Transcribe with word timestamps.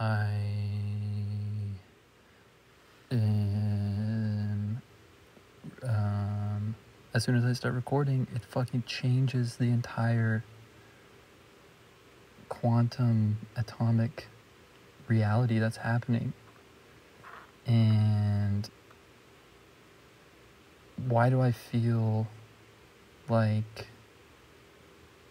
I 0.00 0.30
am, 3.10 4.80
um, 5.82 6.76
as 7.12 7.24
soon 7.24 7.34
as 7.34 7.44
I 7.44 7.52
start 7.52 7.74
recording, 7.74 8.28
it 8.32 8.44
fucking 8.44 8.84
changes 8.86 9.56
the 9.56 9.64
entire 9.64 10.44
quantum 12.48 13.38
atomic 13.56 14.28
reality 15.08 15.58
that's 15.58 15.78
happening. 15.78 16.32
And 17.66 18.70
why 21.08 21.28
do 21.28 21.40
I 21.40 21.50
feel 21.50 22.28
like 23.28 23.88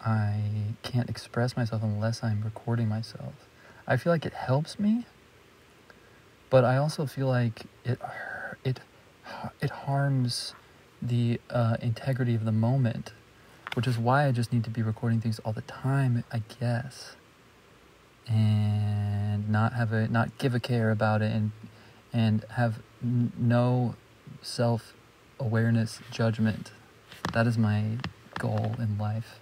I 0.04 0.42
can't 0.82 1.08
express 1.08 1.56
myself 1.56 1.82
unless 1.82 2.22
I'm 2.22 2.42
recording 2.42 2.88
myself? 2.88 3.47
I 3.90 3.96
feel 3.96 4.12
like 4.12 4.26
it 4.26 4.34
helps 4.34 4.78
me, 4.78 5.06
but 6.50 6.62
I 6.62 6.76
also 6.76 7.06
feel 7.06 7.26
like 7.26 7.62
it 7.86 7.98
it 8.62 8.80
it 9.62 9.70
harms 9.70 10.54
the 11.00 11.40
uh, 11.48 11.78
integrity 11.80 12.34
of 12.34 12.44
the 12.44 12.52
moment, 12.52 13.14
which 13.72 13.86
is 13.86 13.96
why 13.96 14.26
I 14.26 14.32
just 14.32 14.52
need 14.52 14.62
to 14.64 14.70
be 14.70 14.82
recording 14.82 15.22
things 15.22 15.38
all 15.38 15.54
the 15.54 15.62
time, 15.62 16.22
I 16.30 16.42
guess, 16.60 17.16
and 18.26 19.48
not 19.48 19.72
have 19.72 19.94
a 19.94 20.06
not 20.06 20.36
give 20.36 20.54
a 20.54 20.60
care 20.60 20.90
about 20.90 21.22
it 21.22 21.32
and 21.32 21.52
and 22.12 22.44
have 22.50 22.80
n- 23.02 23.32
no 23.38 23.94
self 24.42 24.92
awareness 25.40 26.00
judgment. 26.10 26.72
That 27.32 27.46
is 27.46 27.56
my 27.56 27.96
goal 28.38 28.76
in 28.78 28.98
life 28.98 29.40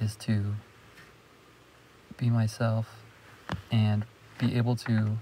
is 0.00 0.16
to 0.16 0.56
be 2.16 2.30
myself 2.30 2.99
and 3.70 4.04
be 4.38 4.56
able 4.56 4.76
to 4.76 5.18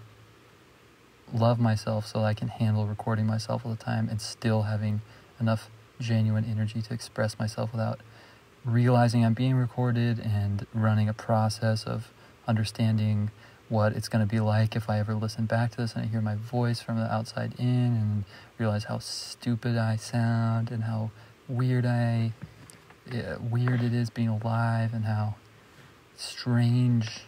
love 1.32 1.58
myself 1.58 2.06
so 2.06 2.20
I 2.20 2.34
can 2.34 2.48
handle 2.48 2.86
recording 2.86 3.26
myself 3.26 3.64
all 3.64 3.72
the 3.72 3.82
time 3.82 4.08
and 4.08 4.20
still 4.20 4.62
having 4.62 5.02
enough 5.40 5.70
genuine 6.00 6.44
energy 6.44 6.80
to 6.82 6.94
express 6.94 7.38
myself 7.38 7.72
without 7.72 8.00
realizing 8.64 9.24
I'm 9.24 9.34
being 9.34 9.54
recorded 9.54 10.18
and 10.18 10.66
running 10.72 11.08
a 11.08 11.14
process 11.14 11.84
of 11.84 12.12
understanding 12.46 13.30
what 13.68 13.92
it's 13.92 14.08
going 14.08 14.26
to 14.26 14.30
be 14.30 14.40
like 14.40 14.74
if 14.74 14.88
I 14.88 14.98
ever 14.98 15.14
listen 15.14 15.44
back 15.44 15.72
to 15.72 15.76
this 15.78 15.94
and 15.94 16.04
I 16.04 16.06
hear 16.06 16.22
my 16.22 16.36
voice 16.36 16.80
from 16.80 16.96
the 16.96 17.12
outside 17.12 17.54
in 17.58 17.66
and 17.66 18.24
realize 18.56 18.84
how 18.84 18.98
stupid 18.98 19.76
I 19.76 19.96
sound 19.96 20.70
and 20.70 20.84
how 20.84 21.10
weird 21.48 21.84
I 21.84 22.32
yeah, 23.12 23.36
weird 23.38 23.82
it 23.82 23.94
is 23.94 24.10
being 24.10 24.28
alive 24.28 24.92
and 24.92 25.04
how 25.04 25.34
strange 26.16 27.20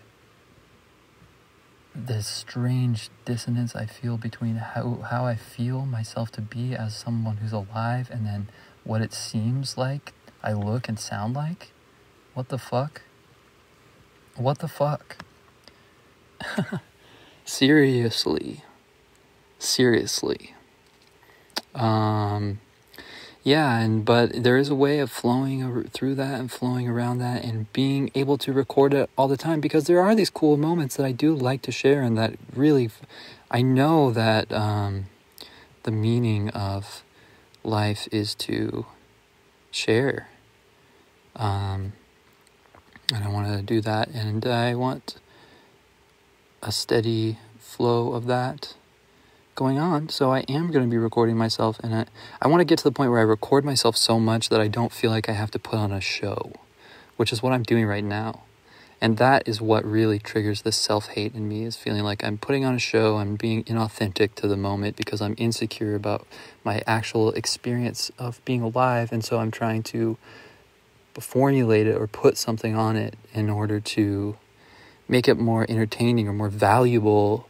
this 1.95 2.27
strange 2.27 3.11
dissonance 3.25 3.75
I 3.75 3.87
feel 3.87 4.17
between 4.17 4.57
how 4.57 4.99
how 5.11 5.27
I 5.27 5.35
feel 5.37 5.85
myself 5.87 6.31
to 6.33 6.41
be 6.41 6.75
as 6.75 6.95
someone 6.95 7.39
who's 7.39 7.53
alive 7.53 8.11
and 8.11 8.27
then 8.27 8.49
what 8.85 9.03
it 9.03 9.13
seems 9.13 9.77
like 9.77 10.13
I 10.43 10.53
look 10.53 10.89
and 10.89 10.99
sound 10.99 11.35
like. 11.35 11.73
What 12.35 12.49
the 12.49 12.59
fuck? 12.59 13.03
What 14.37 14.61
the 14.61 14.69
fuck? 14.69 15.17
Seriously. 17.45 18.65
Seriously. 19.59 20.55
Um 21.75 22.61
yeah, 23.43 23.79
and 23.79 24.05
but 24.05 24.43
there 24.43 24.59
is 24.59 24.69
a 24.69 24.75
way 24.75 24.99
of 24.99 25.11
flowing 25.11 25.85
through 25.85 26.15
that 26.17 26.39
and 26.39 26.51
flowing 26.51 26.89
around 26.89 27.19
that 27.19 27.43
and 27.45 27.73
being 27.73 28.11
able 28.15 28.37
to 28.39 28.53
record 28.53 28.93
it 28.93 29.09
all 29.17 29.29
the 29.29 29.37
time 29.37 29.61
because 29.61 29.85
there 29.85 30.01
are 30.01 30.15
these 30.15 30.31
cool 30.31 30.57
moments 30.57 30.97
that 30.97 31.07
I 31.07 31.13
do 31.13 31.35
like 31.35 31.63
to 31.63 31.73
share 31.73 32.03
and 32.03 32.19
that 32.19 32.35
really 32.55 32.91
I 33.51 33.63
know 33.63 34.11
that 34.13 34.53
um, 34.53 35.07
the 35.85 35.91
meaning 35.91 36.51
of 36.51 37.03
life 37.65 38.09
is 38.13 38.35
to 38.37 38.87
share. 39.71 40.29
Um, 41.35 41.95
and 43.13 43.25
I 43.25 43.29
want 43.29 43.49
to 43.49 43.63
do 43.63 43.81
that, 43.81 44.09
and 44.09 44.47
I 44.47 44.75
want 44.75 45.17
a 46.63 46.71
steady 46.71 47.39
flow 47.59 48.13
of 48.13 48.27
that 48.27 48.75
going 49.61 49.79
on. 49.79 50.09
So 50.09 50.33
I 50.33 50.41
am 50.49 50.71
going 50.71 50.87
to 50.87 50.91
be 50.91 50.97
recording 50.97 51.37
myself, 51.37 51.79
and 51.81 51.95
I, 51.95 52.07
I 52.41 52.49
want 52.49 52.63
to 52.63 52.65
get 52.65 52.79
to 52.79 52.85
the 52.85 52.91
point 52.91 53.11
where 53.11 53.21
I 53.21 53.25
record 53.25 53.63
myself 53.63 53.95
so 53.95 54.19
much 54.19 54.49
that 54.49 54.59
I 54.59 54.69
don't 54.69 54.91
feel 54.91 55.11
like 55.11 55.29
I 55.29 55.33
have 55.33 55.51
to 55.51 55.59
put 55.59 55.79
on 55.79 55.93
a 55.93 56.01
show, 56.01 56.53
which 57.19 57.31
is 57.31 57.43
what 57.43 57.53
I'm 57.53 57.63
doing 57.63 57.85
right 57.85 58.03
now. 58.03 58.45
And 59.03 59.19
that 59.19 59.47
is 59.47 59.61
what 59.61 59.85
really 59.85 60.19
triggers 60.19 60.63
this 60.63 60.79
self 60.79 61.09
hate 61.09 61.35
in 61.35 61.47
me 61.47 61.65
is 61.65 61.77
feeling 61.77 62.05
like 62.05 62.25
I'm 62.25 62.39
putting 62.39 62.65
on 62.65 62.75
a 62.75 62.79
show, 62.79 63.19
I'm 63.19 63.37
being 63.37 63.63
inauthentic 63.65 64.35
to 64.37 64.49
the 64.49 64.57
moment 64.57 64.97
because 64.97 65.21
I'm 65.21 65.35
insecure 65.37 65.95
about 65.95 66.27
my 66.65 66.83
actual 66.87 67.33
experience 67.33 68.11
of 68.19 68.43
being 68.47 68.63
alive. 68.63 69.13
And 69.13 69.23
so 69.23 69.41
I'm 69.41 69.51
trying 69.51 69.83
to 69.95 70.17
formulate 71.19 71.87
it 71.87 71.97
or 71.97 72.07
put 72.07 72.39
something 72.39 72.75
on 72.75 72.97
it 72.97 73.15
in 73.35 73.51
order 73.51 73.79
to 73.79 74.39
make 75.07 75.29
it 75.29 75.39
more 75.39 75.67
entertaining 75.69 76.29
or 76.29 76.33
more 76.33 76.49
valuable 76.49 77.50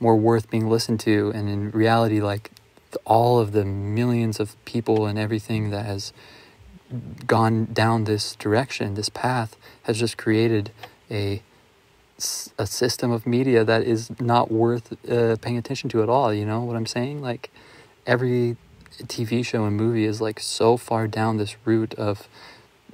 more 0.00 0.16
worth 0.16 0.50
being 0.50 0.68
listened 0.68 1.00
to. 1.00 1.32
And 1.34 1.48
in 1.48 1.70
reality, 1.70 2.20
like 2.20 2.50
all 3.04 3.38
of 3.38 3.52
the 3.52 3.64
millions 3.64 4.40
of 4.40 4.62
people 4.64 5.06
and 5.06 5.18
everything 5.18 5.70
that 5.70 5.84
has 5.84 6.12
gone 7.26 7.66
down 7.66 8.04
this 8.04 8.34
direction, 8.36 8.94
this 8.94 9.08
path, 9.08 9.56
has 9.82 9.98
just 9.98 10.16
created 10.16 10.70
a 11.10 11.42
a 12.58 12.66
system 12.66 13.12
of 13.12 13.28
media 13.28 13.62
that 13.62 13.82
is 13.82 14.10
not 14.20 14.50
worth 14.50 14.92
uh, 15.08 15.36
paying 15.40 15.56
attention 15.56 15.88
to 15.88 16.02
at 16.02 16.08
all. 16.08 16.34
You 16.34 16.44
know 16.44 16.62
what 16.62 16.74
I'm 16.74 16.86
saying? 16.86 17.22
Like 17.22 17.48
every 18.08 18.56
TV 19.04 19.44
show 19.46 19.64
and 19.64 19.76
movie 19.76 20.04
is 20.04 20.20
like 20.20 20.40
so 20.40 20.76
far 20.76 21.06
down 21.06 21.36
this 21.36 21.56
route 21.64 21.94
of 21.94 22.28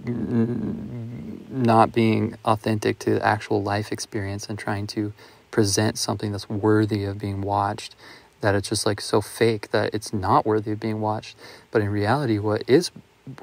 not 0.05 1.93
being 1.93 2.37
authentic 2.45 2.99
to 2.99 3.25
actual 3.25 3.63
life 3.63 3.91
experience 3.91 4.49
and 4.49 4.59
trying 4.59 4.87
to 4.89 5.15
present 5.55 5.97
something 5.97 6.33
that's 6.33 6.49
worthy 6.49 7.05
of 7.05 7.19
being 7.19 7.41
watched 7.41 7.95
that 8.41 8.55
it's 8.55 8.69
just 8.69 8.85
like 8.85 9.01
so 9.01 9.21
fake 9.21 9.71
that 9.71 9.95
it's 9.95 10.13
not 10.13 10.45
worthy 10.45 10.73
of 10.73 10.81
being 10.81 11.01
watched 11.01 11.37
but 11.71 11.81
in 11.81 11.89
reality 11.89 12.39
what 12.39 12.63
is 12.67 12.91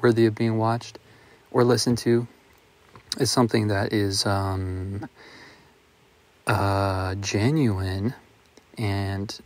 worthy 0.02 0.26
of 0.26 0.34
being 0.34 0.58
watched 0.58 0.98
or 1.50 1.64
listened 1.64 1.98
to 1.98 2.26
is 3.18 3.30
something 3.30 3.68
that 3.68 3.92
is 3.92 4.26
um, 4.26 5.08
uh, 6.46 7.14
genuine 7.16 8.14
and 8.78 9.40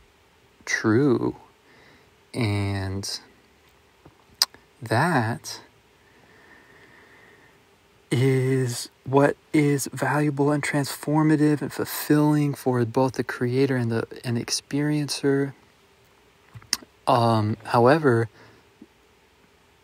true. 0.64 1.36
And 2.32 3.20
that 4.82 5.60
is 8.10 8.90
what 9.04 9.36
is 9.52 9.88
valuable 9.92 10.50
and 10.50 10.62
transformative 10.62 11.60
and 11.60 11.72
fulfilling 11.72 12.54
for 12.54 12.84
both 12.84 13.14
the 13.14 13.24
creator 13.24 13.76
and 13.76 13.90
the 13.90 14.06
and 14.24 14.36
the 14.36 14.44
experiencer. 14.44 15.52
Um, 17.06 17.56
however, 17.64 18.28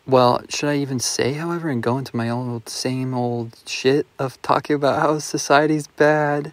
well, 0.05 0.43
should 0.49 0.69
I 0.69 0.77
even 0.77 0.99
say 0.99 1.33
however 1.33 1.69
and 1.69 1.81
go 1.81 1.97
into 1.97 2.15
my 2.15 2.29
old 2.29 2.67
same 2.67 3.13
old 3.13 3.57
shit 3.65 4.05
of 4.19 4.41
talking 4.41 4.75
about 4.75 5.01
how 5.01 5.19
society's 5.19 5.87
bad 5.87 6.51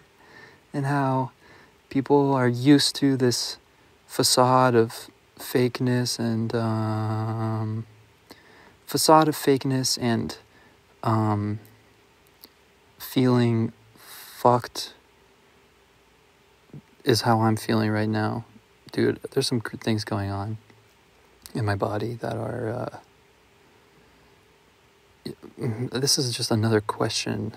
and 0.73 0.85
how 0.85 1.31
people 1.89 2.33
are 2.33 2.47
used 2.47 2.95
to 2.97 3.17
this 3.17 3.57
facade 4.07 4.75
of 4.75 5.09
fakeness 5.37 6.19
and 6.19 6.55
um, 6.55 7.85
facade 8.85 9.27
of 9.27 9.35
fakeness 9.35 9.97
and 10.01 10.37
um, 11.03 11.59
feeling 12.97 13.73
fucked 13.95 14.93
is 17.03 17.21
how 17.21 17.41
I'm 17.41 17.55
feeling 17.55 17.89
right 17.89 18.09
now. 18.09 18.45
Dude, 18.91 19.19
there's 19.31 19.47
some 19.47 19.61
things 19.61 20.03
going 20.03 20.29
on 20.29 20.57
in 21.53 21.65
my 21.65 21.75
body 21.75 22.13
that 22.15 22.35
are. 22.35 22.69
Uh, 22.69 22.97
this 25.91 26.17
is 26.17 26.35
just 26.35 26.51
another 26.51 26.81
question 26.81 27.53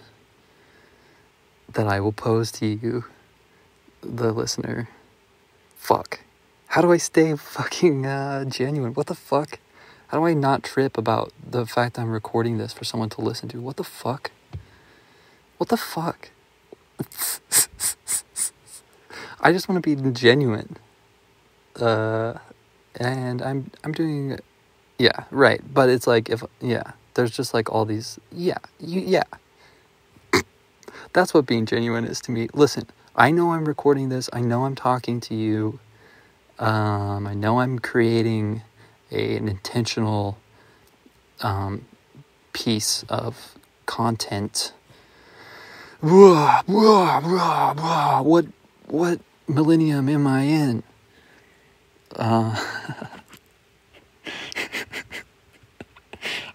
that 1.73 1.87
I 1.87 2.01
will 2.01 2.13
pose 2.13 2.53
to 2.53 2.67
you, 2.67 3.05
the 4.03 4.33
listener. 4.33 4.89
Fuck. 5.77 6.21
How 6.69 6.83
do 6.83 6.93
I 6.93 6.99
stay 6.99 7.35
fucking 7.37 8.07
uh, 8.07 8.45
genuine? 8.45 8.95
What 8.95 9.07
the 9.07 9.15
fuck? 9.15 9.59
How 10.15 10.21
do 10.21 10.27
I 10.27 10.35
not 10.35 10.63
trip 10.63 10.97
about 10.97 11.33
the 11.45 11.67
fact 11.67 11.97
that 11.97 12.03
I'm 12.03 12.13
recording 12.13 12.57
this 12.57 12.73
for 12.73 12.85
someone 12.85 13.09
to 13.09 13.21
listen 13.21 13.49
to? 13.49 13.61
What 13.61 13.79
the 13.79 13.83
fuck? 13.83 14.31
What 15.57 15.71
the 15.71 15.77
fuck? 15.77 16.31
I 19.41 19.51
just 19.51 19.69
want 19.69 19.83
to 19.83 19.97
be 19.97 20.11
genuine. 20.13 20.77
Uh, 21.75 22.35
and 22.95 23.43
I'm 23.43 23.73
I'm 23.83 23.91
doing, 23.91 24.39
yeah, 25.01 25.25
right. 25.33 25.61
But 25.75 25.89
it's 25.89 26.07
like 26.07 26.31
if 26.31 26.45
yeah, 26.61 26.93
there's 27.15 27.33
just 27.33 27.53
like 27.53 27.73
all 27.73 27.85
these 27.85 28.21
yeah, 28.31 28.59
you, 28.79 29.01
yeah. 29.01 29.25
That's 31.13 31.35
what 31.35 31.45
being 31.45 31.67
genuine 31.67 32.05
is 32.05 32.21
to 32.21 32.31
me. 32.31 32.47
Listen, 32.55 32.87
I 33.17 33.33
know 33.33 33.51
I'm 33.51 33.65
recording 33.65 34.11
this. 34.11 34.31
I 34.33 34.43
know 34.43 34.65
I'm 34.65 34.77
talking 34.77 35.19
to 35.23 35.35
you. 35.35 35.81
Um, 36.61 37.27
I 37.27 37.35
know 37.35 37.59
I'm 37.59 37.81
creating 37.81 38.63
a, 39.15 39.37
an 39.37 39.49
intentional 39.49 40.39
um, 41.41 41.87
piece 42.53 43.05
of 43.09 43.57
content. 43.87 44.73
What 46.01 46.69
what 48.89 49.21
millennium 49.49 50.09
am 50.09 50.27
I 50.27 50.43
in? 50.43 50.83
Uh, 52.15 52.57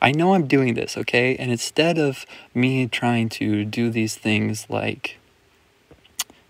I 0.01 0.11
know 0.11 0.33
I'm 0.33 0.47
doing 0.47 0.75
this, 0.75 0.97
okay? 0.97 1.35
And 1.35 1.51
instead 1.51 1.97
of 1.97 2.25
me 2.53 2.87
trying 2.87 3.29
to 3.29 3.65
do 3.65 3.89
these 3.89 4.15
things 4.15 4.65
like 4.69 5.17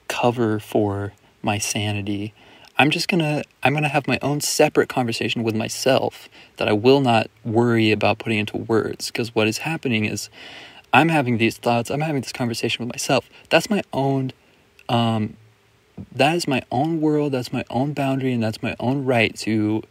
cover 0.07 0.59
for 0.59 1.13
my 1.41 1.57
sanity, 1.57 2.33
I'm 2.79 2.91
just 2.91 3.09
gonna 3.09 3.43
I'm 3.61 3.73
gonna 3.73 3.89
have 3.89 4.07
my 4.07 4.17
own 4.21 4.39
separate 4.39 4.87
conversation 4.87 5.43
with 5.43 5.53
myself 5.53 6.29
that 6.57 6.69
I 6.69 6.71
will 6.71 7.01
not 7.01 7.29
worry 7.43 7.91
about 7.91 8.19
putting 8.19 8.39
into 8.39 8.55
words 8.55 9.07
because 9.07 9.35
what 9.35 9.49
is 9.49 9.59
happening 9.59 10.05
is 10.05 10.29
I'm 10.93 11.09
having 11.09 11.37
these 11.37 11.57
thoughts, 11.57 11.91
I'm 11.91 11.99
having 11.99 12.21
this 12.21 12.31
conversation 12.31 12.85
with 12.85 12.95
myself. 12.95 13.29
That's 13.49 13.69
my 13.69 13.83
own 13.91 14.31
um, 14.87 15.35
that 16.13 16.37
is 16.37 16.47
my 16.47 16.61
own 16.71 17.01
world, 17.01 17.33
that's 17.33 17.51
my 17.51 17.65
own 17.69 17.91
boundary, 17.91 18.31
and 18.31 18.41
that's 18.41 18.63
my 18.63 18.77
own 18.79 19.03
right 19.03 19.35
to 19.39 19.83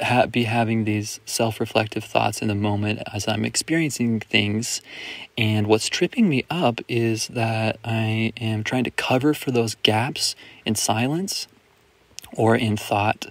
ha- 0.00 0.26
be 0.26 0.44
having 0.44 0.84
these 0.84 1.18
self 1.26 1.58
reflective 1.58 2.04
thoughts 2.04 2.40
in 2.40 2.46
the 2.46 2.54
moment 2.54 3.02
as 3.12 3.26
I'm 3.26 3.44
experiencing 3.44 4.20
things. 4.20 4.80
And 5.36 5.66
what's 5.66 5.88
tripping 5.88 6.28
me 6.28 6.44
up 6.48 6.80
is 6.88 7.26
that 7.28 7.80
I 7.84 8.32
am 8.36 8.62
trying 8.62 8.84
to 8.84 8.92
cover 8.92 9.34
for 9.34 9.50
those 9.50 9.74
gaps 9.82 10.36
in 10.64 10.76
silence 10.76 11.48
or 12.36 12.56
in 12.56 12.76
thought 12.76 13.26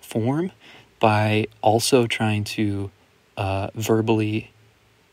form 0.00 0.52
by 1.00 1.46
also 1.62 2.06
trying 2.06 2.44
to 2.44 2.90
uh, 3.36 3.68
verbally 3.74 4.52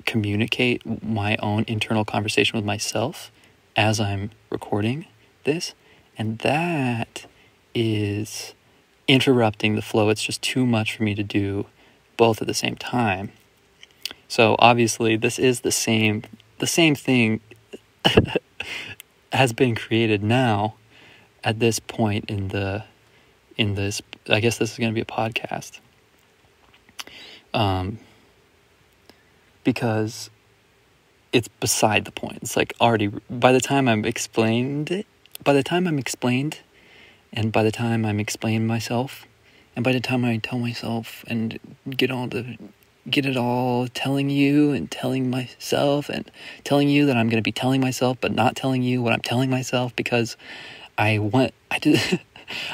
communicate 0.05 1.03
my 1.03 1.35
own 1.37 1.65
internal 1.67 2.05
conversation 2.05 2.57
with 2.57 2.65
myself 2.65 3.31
as 3.75 3.99
I'm 3.99 4.31
recording 4.49 5.05
this. 5.43 5.73
And 6.17 6.39
that 6.39 7.25
is 7.73 8.53
interrupting 9.07 9.75
the 9.75 9.81
flow. 9.81 10.09
It's 10.09 10.23
just 10.23 10.41
too 10.41 10.65
much 10.65 10.95
for 10.95 11.03
me 11.03 11.15
to 11.15 11.23
do 11.23 11.65
both 12.17 12.41
at 12.41 12.47
the 12.47 12.53
same 12.53 12.75
time. 12.75 13.31
So 14.27 14.55
obviously 14.59 15.15
this 15.15 15.39
is 15.39 15.61
the 15.61 15.71
same 15.71 16.23
the 16.59 16.67
same 16.67 16.93
thing 16.93 17.39
has 19.33 19.53
been 19.53 19.75
created 19.75 20.21
now 20.21 20.75
at 21.43 21.59
this 21.59 21.79
point 21.79 22.29
in 22.29 22.49
the 22.49 22.83
in 23.59 23.75
this 23.75 24.01
I 24.27 24.39
guess 24.39 24.57
this 24.57 24.71
is 24.71 24.77
going 24.77 24.89
to 24.89 24.95
be 24.95 25.01
a 25.01 25.05
podcast. 25.05 25.79
Um 27.53 27.99
because 29.63 30.29
it's 31.31 31.47
beside 31.47 32.05
the 32.05 32.11
point. 32.11 32.39
It's 32.41 32.57
like 32.57 32.73
already 32.81 33.07
by 33.29 33.51
the 33.51 33.59
time 33.59 33.87
I'm 33.87 34.05
explained 34.05 34.89
it, 34.89 35.05
by 35.43 35.53
the 35.53 35.61
time 35.61 35.85
I'm 35.87 35.99
explained 35.99 36.59
and 37.33 37.51
by 37.51 37.61
the 37.61 37.71
time 37.71 38.05
I'm 38.05 38.19
explaining 38.19 38.65
myself, 38.65 39.27
and 39.75 39.83
by 39.83 39.91
the 39.91 39.99
time 39.99 40.25
I 40.25 40.37
tell 40.37 40.57
myself 40.57 41.23
and 41.27 41.59
get 41.89 42.09
all 42.09 42.27
the 42.27 42.57
get 43.09 43.25
it 43.25 43.37
all 43.37 43.87
telling 43.87 44.29
you 44.29 44.71
and 44.71 44.89
telling 44.89 45.29
myself 45.29 46.09
and 46.09 46.29
telling 46.63 46.89
you 46.89 47.05
that 47.05 47.17
I'm 47.17 47.27
going 47.27 47.41
to 47.41 47.47
be 47.47 47.51
telling 47.51 47.81
myself 47.81 48.17
but 48.21 48.33
not 48.33 48.55
telling 48.55 48.83
you 48.83 49.01
what 49.01 49.13
I'm 49.13 49.21
telling 49.21 49.49
myself 49.49 49.95
because 49.95 50.37
I 50.97 51.17
want 51.19 51.53
I 51.71 51.79
did 51.79 52.19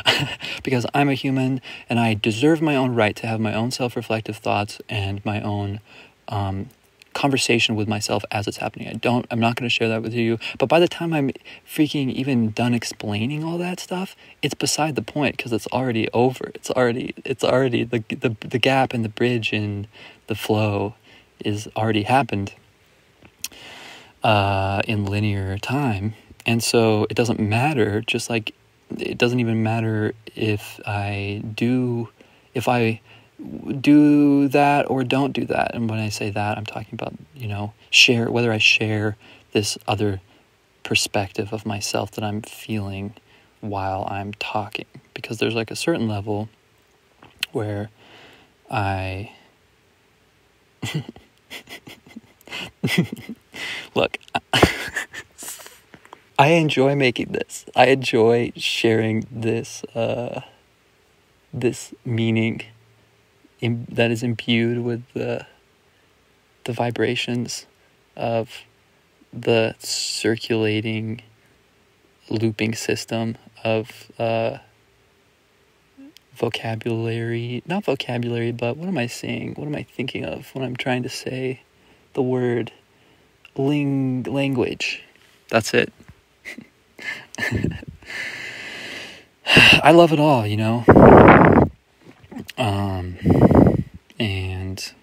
because 0.63 0.85
I'm 0.93 1.09
a 1.09 1.13
human 1.13 1.61
and 1.89 1.99
I 1.99 2.13
deserve 2.13 2.61
my 2.61 2.75
own 2.75 2.95
right 2.95 3.15
to 3.17 3.27
have 3.27 3.39
my 3.39 3.53
own 3.53 3.71
self-reflective 3.71 4.37
thoughts 4.37 4.81
and 4.89 5.23
my 5.25 5.41
own 5.41 5.79
um, 6.27 6.69
conversation 7.13 7.75
with 7.75 7.87
myself 7.87 8.23
as 8.29 8.47
it's 8.47 8.57
happening. 8.57 8.87
I 8.87 8.93
don't 8.93 9.25
I'm 9.31 9.39
not 9.39 9.55
going 9.55 9.67
to 9.67 9.73
share 9.73 9.89
that 9.89 10.03
with 10.03 10.13
you, 10.13 10.37
but 10.59 10.67
by 10.67 10.79
the 10.79 10.87
time 10.87 11.13
I'm 11.13 11.31
freaking 11.67 12.11
even 12.11 12.51
done 12.51 12.73
explaining 12.73 13.43
all 13.43 13.57
that 13.57 13.79
stuff, 13.79 14.15
it's 14.43 14.53
beside 14.53 14.95
the 14.95 15.01
point 15.01 15.37
because 15.37 15.53
it's 15.53 15.67
already 15.67 16.09
over. 16.11 16.51
It's 16.53 16.69
already 16.69 17.15
it's 17.23 17.43
already 17.43 17.83
the 17.83 18.03
the 18.09 18.35
the 18.41 18.59
gap 18.59 18.93
and 18.93 19.03
the 19.03 19.09
bridge 19.09 19.53
and 19.53 19.87
the 20.27 20.35
flow 20.35 20.95
is 21.39 21.67
already 21.75 22.03
happened 22.03 22.53
uh, 24.23 24.81
in 24.87 25.05
linear 25.05 25.57
time. 25.57 26.13
And 26.45 26.63
so 26.63 27.07
it 27.09 27.15
doesn't 27.15 27.39
matter 27.39 28.01
just 28.01 28.29
like 28.29 28.53
it 28.97 29.17
doesn't 29.17 29.39
even 29.39 29.63
matter 29.63 30.13
if 30.35 30.79
I 30.85 31.41
do 31.55 32.09
if 32.53 32.67
I 32.67 33.01
do 33.81 34.47
that 34.47 34.89
or 34.89 35.03
don't 35.03 35.33
do 35.33 35.45
that. 35.45 35.75
And 35.75 35.89
when 35.89 35.99
I 35.99 36.09
say 36.09 36.29
that, 36.29 36.57
I'm 36.57 36.65
talking 36.65 36.93
about, 36.93 37.13
you 37.35 37.47
know, 37.47 37.73
share 37.89 38.31
whether 38.31 38.51
I 38.51 38.57
share 38.57 39.17
this 39.51 39.77
other 39.87 40.21
perspective 40.83 41.51
of 41.51 41.65
myself 41.65 42.11
that 42.11 42.23
I'm 42.23 42.41
feeling 42.41 43.13
while 43.59 44.07
I'm 44.09 44.33
talking. 44.33 44.85
Because 45.13 45.39
there's 45.39 45.55
like 45.55 45.71
a 45.71 45.75
certain 45.75 46.07
level 46.07 46.47
where 47.51 47.89
I. 48.71 49.31
Look, 53.95 54.17
enjoy 56.47 56.95
making 56.95 57.31
this. 57.31 57.65
I 57.75 57.87
enjoy 57.87 58.51
sharing 58.57 59.25
this 59.31 59.83
uh, 59.95 60.41
this 61.53 61.93
meaning 62.03 62.61
Im- 63.61 63.85
that 63.89 64.11
is 64.11 64.21
imbued 64.23 64.83
with 64.83 65.03
the 65.13 65.47
the 66.65 66.73
vibrations 66.73 67.65
of 68.17 68.63
the 69.31 69.75
circulating 69.79 71.21
looping 72.29 72.75
system 72.75 73.37
of 73.63 74.11
uh, 74.19 74.57
vocabulary 76.33 77.63
not 77.65 77.85
vocabulary 77.85 78.51
but 78.51 78.75
what 78.77 78.87
am 78.87 78.97
i 78.97 79.07
saying? 79.07 79.53
What 79.55 79.67
am 79.67 79.75
i 79.75 79.83
thinking 79.83 80.25
of 80.25 80.53
when 80.53 80.63
i'm 80.65 80.75
trying 80.75 81.03
to 81.03 81.09
say 81.09 81.61
the 82.13 82.21
word 82.21 82.73
ling- 83.55 84.23
language? 84.23 85.03
That's 85.49 85.73
it 85.73 85.93
i 89.47 89.91
love 89.91 90.11
it 90.11 90.19
all 90.19 90.45
you 90.45 90.57
know 90.57 90.83
um, 92.57 93.17
and 94.19 94.93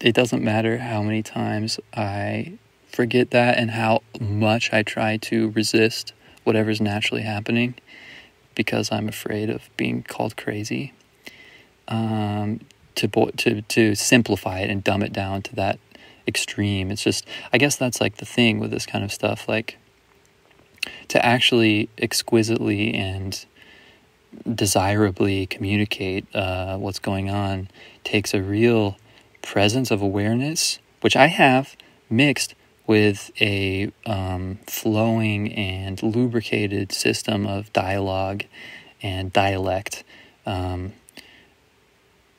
it 0.00 0.14
doesn't 0.14 0.42
matter 0.42 0.78
how 0.78 1.02
many 1.02 1.22
times 1.22 1.78
I 1.94 2.58
forget 2.86 3.30
that 3.30 3.58
and 3.58 3.70
how 3.70 4.02
much 4.20 4.72
I 4.72 4.82
try 4.82 5.16
to 5.18 5.50
resist 5.50 6.12
whatever's 6.44 6.80
naturally 6.80 7.22
happening 7.22 7.74
because 8.54 8.90
I'm 8.92 9.08
afraid 9.08 9.48
of 9.48 9.70
being 9.76 10.02
called 10.02 10.36
crazy. 10.36 10.92
Um, 11.88 12.60
to 12.94 13.08
to 13.08 13.62
to 13.62 13.94
simplify 13.94 14.60
it 14.60 14.70
and 14.70 14.84
dumb 14.84 15.02
it 15.02 15.12
down 15.12 15.42
to 15.42 15.54
that 15.56 15.78
extreme. 16.28 16.90
It's 16.90 17.02
just 17.02 17.26
I 17.52 17.58
guess 17.58 17.76
that's 17.76 18.00
like 18.00 18.16
the 18.16 18.26
thing 18.26 18.58
with 18.58 18.70
this 18.70 18.86
kind 18.86 19.04
of 19.04 19.12
stuff 19.12 19.48
like 19.48 19.78
to 21.08 21.24
actually 21.24 21.88
exquisitely 21.98 22.94
and 22.94 23.44
desirably 24.54 25.46
communicate 25.46 26.26
uh, 26.34 26.76
what's 26.78 26.98
going 26.98 27.30
on 27.30 27.68
takes 28.04 28.34
a 28.34 28.42
real 28.42 28.96
presence 29.42 29.90
of 29.90 30.00
awareness, 30.00 30.78
which 31.00 31.16
I 31.16 31.26
have 31.26 31.76
mixed 32.08 32.54
with 32.86 33.30
a 33.40 33.92
um, 34.06 34.58
flowing 34.66 35.52
and 35.52 36.02
lubricated 36.02 36.92
system 36.92 37.46
of 37.46 37.72
dialogue 37.72 38.44
and 39.02 39.32
dialect, 39.32 40.04
um, 40.46 40.92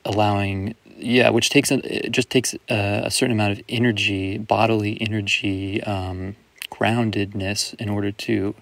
allowing 0.04 0.74
yeah, 0.96 1.30
which 1.30 1.50
takes 1.50 1.70
a, 1.70 2.06
it 2.06 2.12
just 2.12 2.30
takes 2.30 2.54
a, 2.70 3.02
a, 3.04 3.10
certain 3.10 3.32
amount 3.32 3.58
of 3.58 3.64
energy, 3.68 4.38
bodily 4.38 4.96
energy, 5.00 5.82
um, 5.82 6.36
groundedness 6.74 7.74
in 7.74 7.88
order 7.88 8.10
to 8.10 8.54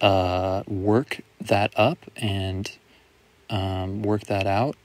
uh, 0.00 0.62
work 0.66 1.20
that 1.40 1.72
up 1.76 1.98
and 2.16 2.76
um, 3.48 4.02
work 4.02 4.24
that 4.24 4.46
out, 4.46 4.76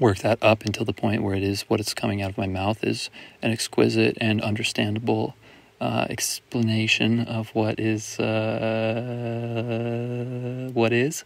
work 0.00 0.18
that 0.18 0.38
up 0.42 0.64
until 0.64 0.84
the 0.84 0.92
point 0.92 1.22
where 1.22 1.34
it 1.34 1.44
is 1.44 1.62
what 1.62 1.78
is 1.80 1.94
coming 1.94 2.20
out 2.20 2.30
of 2.30 2.38
my 2.38 2.46
mouth 2.46 2.82
is 2.82 3.10
an 3.42 3.52
exquisite 3.52 4.18
and 4.20 4.42
understandable 4.42 5.34
uh, 5.80 6.06
explanation 6.08 7.20
of 7.20 7.54
what 7.54 7.78
is 7.78 8.18
uh, 8.18 9.50
what 10.72 10.92
is. 10.92 11.24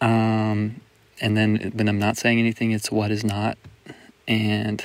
Um, 0.00 0.80
and 1.20 1.36
then 1.36 1.72
when 1.74 1.88
I'm 1.88 1.98
not 1.98 2.16
saying 2.16 2.38
anything, 2.38 2.70
it's 2.70 2.92
what 2.92 3.10
is 3.10 3.24
not. 3.24 3.58
And 4.28 4.84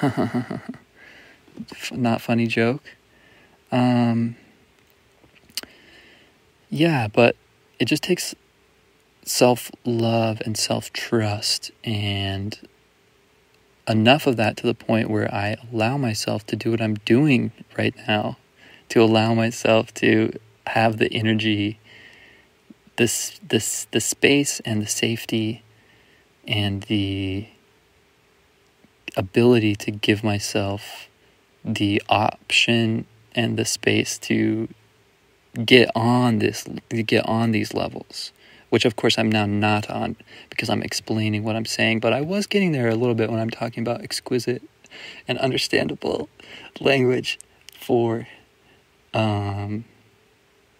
not 1.92 2.20
funny 2.20 2.46
joke. 2.46 2.82
Um, 3.70 4.36
yeah, 6.70 7.08
but 7.08 7.36
it 7.78 7.86
just 7.86 8.02
takes 8.02 8.34
self 9.24 9.70
love 9.84 10.40
and 10.44 10.56
self 10.56 10.92
trust 10.92 11.70
and 11.82 12.58
enough 13.88 14.26
of 14.26 14.36
that 14.36 14.56
to 14.56 14.66
the 14.66 14.74
point 14.74 15.10
where 15.10 15.32
I 15.32 15.56
allow 15.72 15.96
myself 15.96 16.46
to 16.46 16.56
do 16.56 16.70
what 16.70 16.80
I'm 16.80 16.94
doing 16.94 17.52
right 17.76 17.94
now, 18.06 18.38
to 18.90 19.02
allow 19.02 19.34
myself 19.34 19.92
to 19.94 20.38
have 20.66 20.96
the 20.98 21.12
energy, 21.12 21.78
this 22.96 23.38
this 23.46 23.86
the 23.90 24.00
space 24.00 24.60
and 24.60 24.80
the 24.82 24.86
safety 24.86 25.62
and 26.46 26.82
the 26.84 27.48
ability 29.16 29.74
to 29.76 29.90
give 29.90 30.24
myself 30.24 31.08
the 31.64 32.02
option 32.08 33.06
and 33.34 33.56
the 33.56 33.64
space 33.64 34.18
to 34.18 34.68
get 35.64 35.90
on 35.94 36.38
this 36.38 36.66
get 37.06 37.26
on 37.26 37.52
these 37.52 37.72
levels 37.74 38.32
which 38.74 38.84
of 38.84 38.96
course 38.96 39.16
I'm 39.18 39.30
now 39.30 39.46
not 39.46 39.88
on 39.88 40.16
because 40.50 40.68
I'm 40.68 40.82
explaining 40.82 41.44
what 41.44 41.54
I'm 41.54 41.64
saying, 41.64 42.00
but 42.00 42.12
I 42.12 42.22
was 42.22 42.48
getting 42.48 42.72
there 42.72 42.88
a 42.88 42.96
little 42.96 43.14
bit 43.14 43.30
when 43.30 43.38
I'm 43.38 43.48
talking 43.48 43.84
about 43.84 44.02
exquisite 44.02 44.64
and 45.28 45.38
understandable 45.38 46.28
language 46.80 47.38
for 47.78 48.26
um, 49.14 49.84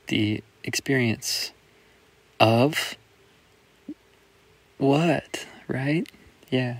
the 0.08 0.42
experience 0.64 1.52
of 2.40 2.96
what, 4.78 5.46
right? 5.68 6.08
Yeah. 6.50 6.78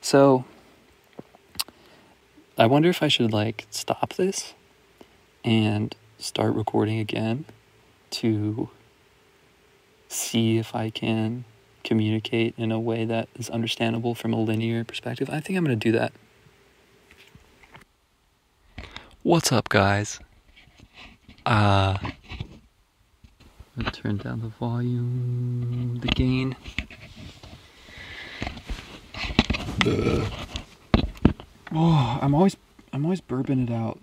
So 0.00 0.46
I 2.56 2.66
wonder 2.66 2.88
if 2.88 3.02
I 3.02 3.08
should 3.08 3.32
like 3.32 3.66
stop 3.70 4.14
this 4.14 4.54
and 5.44 5.94
start 6.18 6.54
recording 6.54 7.00
again 7.00 7.46
to 8.10 8.68
see 10.08 10.58
if 10.58 10.72
I 10.72 10.90
can 10.90 11.46
communicate 11.82 12.54
in 12.56 12.70
a 12.70 12.78
way 12.78 13.04
that 13.06 13.28
is 13.34 13.50
understandable 13.50 14.14
from 14.14 14.32
a 14.32 14.40
linear 14.40 14.84
perspective. 14.84 15.28
I 15.30 15.40
think 15.40 15.58
I'm 15.58 15.64
going 15.64 15.76
to 15.78 15.92
do 15.92 15.98
that. 15.98 16.12
What's 19.24 19.50
up, 19.50 19.68
guys? 19.68 20.20
Uh, 21.44 21.98
turn 23.92 24.18
down 24.18 24.42
the 24.42 24.48
volume, 24.48 25.98
the 26.00 26.08
gain. 26.08 26.54
Oh, 31.76 32.20
I'm 32.22 32.36
always 32.36 32.56
I'm 32.92 33.04
always 33.04 33.20
burping 33.20 33.68
it 33.68 33.72
out. 33.72 33.98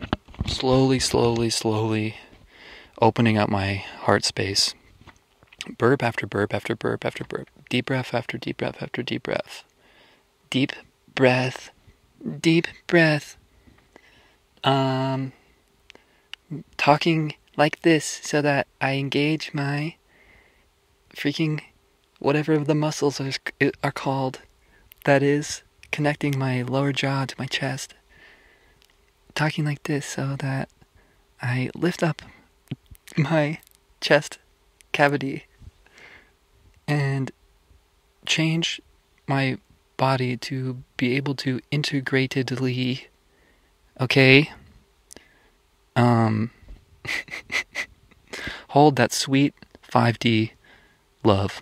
Slowly, 0.45 0.99
slowly, 0.99 1.49
slowly 1.49 2.17
opening 3.01 3.37
up 3.37 3.49
my 3.49 3.75
heart 4.01 4.25
space. 4.25 4.75
Burp 5.77 6.03
after 6.03 6.27
burp 6.27 6.53
after 6.53 6.75
burp 6.75 7.05
after 7.05 7.23
burp, 7.23 7.47
deep 7.69 7.85
breath 7.85 8.13
after 8.13 8.37
deep 8.37 8.57
breath 8.57 8.83
after 8.83 9.01
deep 9.01 9.23
breath, 9.23 9.63
deep 10.49 10.73
breath, 11.15 11.71
deep 12.41 12.67
breath. 12.87 13.37
Um, 14.65 15.31
talking 16.75 17.35
like 17.55 17.83
this 17.83 18.03
so 18.03 18.41
that 18.41 18.67
I 18.81 18.95
engage 18.95 19.53
my 19.53 19.95
freaking 21.15 21.61
whatever 22.19 22.57
the 22.57 22.75
muscles 22.75 23.21
are, 23.21 23.31
are 23.81 23.91
called. 23.93 24.41
That 25.05 25.23
is 25.23 25.63
connecting 25.91 26.37
my 26.37 26.61
lower 26.61 26.91
jaw 26.91 27.25
to 27.25 27.35
my 27.37 27.45
chest. 27.45 27.93
Talking 29.35 29.65
like 29.65 29.83
this 29.83 30.05
so 30.05 30.35
that 30.39 30.69
I 31.41 31.69
lift 31.75 32.03
up 32.03 32.21
my 33.17 33.59
chest 33.99 34.39
cavity 34.91 35.45
and 36.87 37.31
change 38.25 38.81
my 39.27 39.57
body 39.97 40.35
to 40.35 40.83
be 40.97 41.15
able 41.15 41.35
to 41.35 41.61
integratedly 41.71 43.05
okay 43.99 44.51
um 45.95 46.51
hold 48.69 48.95
that 48.95 49.11
sweet 49.11 49.53
5D 49.91 50.51
love 51.23 51.61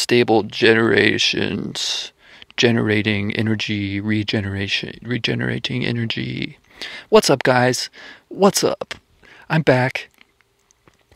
stable 0.00 0.42
generations 0.42 2.12
generating 2.56 3.36
energy 3.36 4.00
regeneration 4.00 4.98
regenerating 5.02 5.84
energy. 5.84 6.58
What's 7.10 7.28
up 7.28 7.42
guys? 7.42 7.90
What's 8.28 8.64
up? 8.64 8.94
I'm 9.50 9.60
back. 9.60 10.08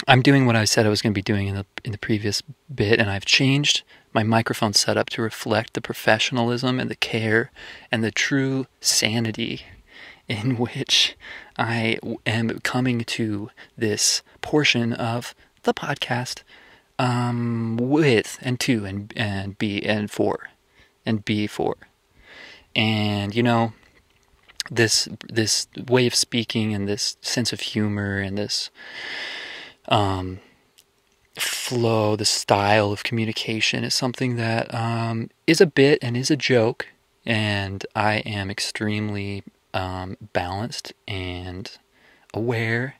I'm 0.07 0.21
doing 0.21 0.45
what 0.45 0.55
I 0.55 0.67
said 0.67 0.85
I 0.85 0.91
was 0.91 1.01
going 1.01 1.15
to 1.15 1.19
be 1.19 1.23
doing 1.23 1.47
in 1.47 1.55
the 1.55 1.65
in 1.83 1.93
the 1.93 1.99
previous 1.99 2.43
bit, 2.73 3.01
and 3.01 3.09
I've 3.09 3.25
changed 3.25 3.83
my 4.13 4.23
microphone 4.23 4.75
setup 4.75 5.09
to 5.11 5.23
reflect 5.23 5.73
the 5.73 5.81
professionalism 5.81 6.79
and 6.79 6.91
the 6.91 6.95
care 6.95 7.51
and 7.91 8.05
the 8.05 8.11
true 8.11 8.67
sanity 8.83 9.63
in 10.29 10.57
which 10.65 11.17
I 11.57 11.99
am 12.27 12.59
coming 12.61 13.01
to 13.05 13.51
this 13.79 14.23
portion 14.43 14.93
of 14.93 15.35
the 15.63 15.73
podcast 15.73 16.43
um, 16.99 17.77
with 17.81 18.39
and 18.43 18.59
two 18.61 18.85
and 18.85 19.13
and 19.17 19.59
be 19.59 19.85
and 19.85 20.11
four 20.11 20.49
and 21.05 21.25
be 21.25 21.47
four, 21.47 21.77
and 22.75 23.35
you 23.35 23.43
know 23.43 23.73
this 24.71 25.09
this 25.29 25.67
way 25.89 26.07
of 26.07 26.15
speaking 26.15 26.75
and 26.75 26.89
this 26.89 27.17
sense 27.21 27.53
of 27.53 27.61
humor 27.61 28.19
and 28.19 28.39
this 28.39 28.71
um, 29.89 30.41
flow, 31.39 32.17
the 32.17 32.25
style 32.25 32.93
of 32.93 33.03
communication 33.03 33.85
is 33.85 33.95
something 33.95 34.37
that 34.37 34.73
um, 34.75 35.31
is 35.47 35.61
a 35.61 35.67
bit 35.67 35.99
and 36.03 36.17
is 36.17 36.31
a 36.31 36.37
joke. 36.37 36.87
And 37.27 37.85
I 37.97 38.17
am 38.19 38.51
extremely 38.51 39.45
um, 39.73 40.17
balanced 40.33 40.93
and 41.09 41.71
aware 42.33 42.97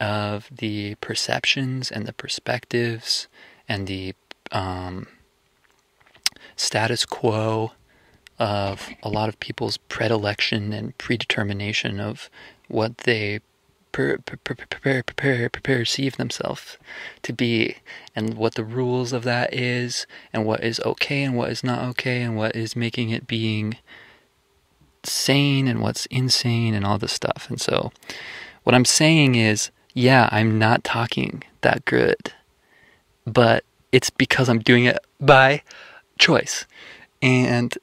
of 0.00 0.48
the 0.50 0.94
perceptions 0.96 1.90
and 1.90 2.06
the 2.06 2.12
perspectives 2.12 3.28
and 3.68 3.86
the 3.86 4.14
um, 4.52 5.06
status 6.56 7.04
quo 7.04 7.72
of 8.38 8.90
a 9.02 9.08
lot 9.08 9.28
of 9.28 9.40
people's 9.40 9.76
predilection 9.76 10.72
and 10.72 10.96
predetermination 10.98 11.98
of 12.00 12.28
what 12.68 12.98
they 12.98 13.40
per, 13.96 14.18
per, 14.18 15.02
prepare, 15.02 15.48
perceive 15.48 16.16
themselves 16.16 16.76
to 17.22 17.32
be, 17.32 17.76
and 18.14 18.34
what 18.34 18.54
the 18.54 18.64
rules 18.64 19.14
of 19.14 19.24
that 19.24 19.54
is, 19.54 20.06
and 20.34 20.44
what 20.44 20.62
is 20.62 20.80
okay 20.80 21.22
and 21.22 21.34
what 21.34 21.50
is 21.50 21.64
not 21.64 21.82
okay, 21.90 22.20
and 22.20 22.36
what 22.36 22.54
is 22.54 22.76
making 22.76 23.08
it 23.08 23.26
being 23.26 23.78
sane 25.02 25.66
and 25.66 25.80
what's 25.80 26.04
insane, 26.06 26.74
and 26.74 26.84
all 26.84 26.98
this 26.98 27.12
stuff. 27.12 27.46
And 27.48 27.58
so, 27.58 27.90
what 28.64 28.74
I'm 28.74 28.84
saying 28.84 29.34
is, 29.34 29.70
yeah, 29.96 30.28
I'm 30.30 30.58
not 30.58 30.84
talking 30.84 31.42
that 31.62 31.86
good, 31.86 32.34
but 33.26 33.64
it's 33.92 34.10
because 34.10 34.46
I'm 34.46 34.58
doing 34.58 34.84
it 34.84 34.98
by 35.18 35.62
choice. 36.18 36.66
And 37.22 37.76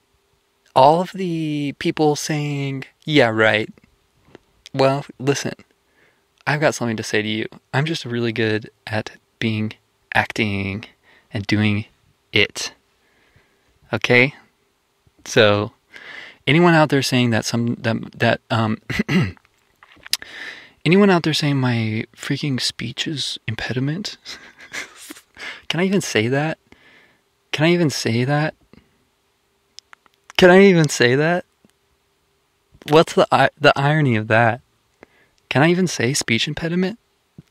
all 0.75 1.01
of 1.01 1.12
the 1.13 1.74
people 1.79 2.15
saying, 2.15 2.84
yeah, 3.03 3.29
right. 3.29 3.67
Well, 4.75 5.08
listen, 5.17 5.55
I've 6.46 6.62
got 6.62 6.75
something 6.75 6.98
to 6.98 7.03
say 7.03 7.24
to 7.24 7.27
you. 7.27 7.48
I'm 7.74 7.86
just 7.86 8.05
really 8.05 8.32
good 8.32 8.70
at 8.86 9.13
being 9.39 9.74
acting 10.13 10.86
and 11.34 11.48
doing 11.48 11.86
it. 12.32 12.74
Okay? 13.91 14.36
So 15.25 15.72
anyone 16.46 16.75
out 16.75 16.89
there 16.89 17.01
saying 17.01 17.32
that 17.32 17.43
some 17.43 17.74
that 17.74 18.20
that 18.20 18.41
um 18.51 18.77
anyone 20.85 21.09
out 21.09 21.23
there 21.23 21.33
saying 21.33 21.57
my 21.57 22.05
freaking 22.15 22.59
speech 22.59 23.07
is 23.07 23.37
impediment? 23.47 24.17
Can 25.67 25.79
I 25.79 25.85
even 25.85 26.01
say 26.01 26.27
that? 26.27 26.57
Can 27.51 27.65
I 27.65 27.71
even 27.71 27.89
say 27.89 28.23
that? 28.25 28.55
Can 30.37 30.49
I 30.49 30.61
even 30.65 30.89
say 30.89 31.15
that? 31.15 31.45
What's 32.89 33.13
the 33.13 33.27
the 33.59 33.73
irony 33.77 34.15
of 34.15 34.27
that? 34.27 34.61
Can 35.49 35.61
I 35.63 35.69
even 35.69 35.87
say 35.87 36.13
speech 36.13 36.47
impediment? 36.47 36.99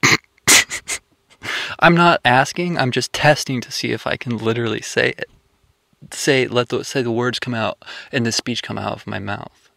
I'm 1.78 1.94
not 1.94 2.20
asking, 2.24 2.76
I'm 2.76 2.90
just 2.90 3.12
testing 3.12 3.60
to 3.60 3.72
see 3.72 3.92
if 3.92 4.06
I 4.06 4.16
can 4.16 4.36
literally 4.36 4.82
say 4.82 5.10
it. 5.16 5.30
Say 6.10 6.46
let 6.48 6.68
the 6.68 6.84
say 6.84 7.02
the 7.02 7.12
words 7.12 7.38
come 7.38 7.54
out 7.54 7.78
and 8.10 8.26
the 8.26 8.32
speech 8.32 8.62
come 8.62 8.76
out 8.76 8.92
of 8.92 9.06
my 9.06 9.20
mouth. 9.20 9.70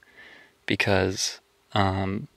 Because 0.66 1.40
um 1.74 2.28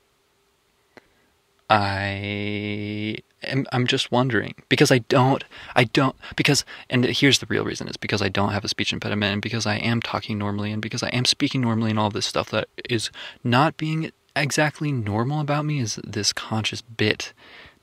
I 1.70 3.18
am 3.42 3.66
I'm 3.72 3.86
just 3.86 4.10
wondering 4.10 4.54
because 4.68 4.90
I 4.90 4.98
don't 4.98 5.44
I 5.76 5.84
don't 5.84 6.16
because 6.36 6.64
and 6.88 7.04
here's 7.04 7.40
the 7.40 7.46
real 7.46 7.64
reason 7.64 7.88
is 7.88 7.96
because 7.96 8.22
I 8.22 8.28
don't 8.28 8.52
have 8.52 8.64
a 8.64 8.68
speech 8.68 8.92
impediment 8.92 9.34
and 9.34 9.42
because 9.42 9.66
I 9.66 9.76
am 9.76 10.00
talking 10.00 10.38
normally 10.38 10.72
and 10.72 10.80
because 10.80 11.02
I 11.02 11.08
am 11.08 11.24
speaking 11.24 11.60
normally 11.60 11.90
and 11.90 11.98
all 11.98 12.10
this 12.10 12.26
stuff 12.26 12.50
that 12.50 12.68
is 12.88 13.10
not 13.44 13.76
being 13.76 14.10
exactly 14.34 14.92
normal 14.92 15.40
about 15.40 15.64
me 15.64 15.80
is 15.80 16.00
this 16.04 16.32
conscious 16.32 16.80
bit 16.80 17.32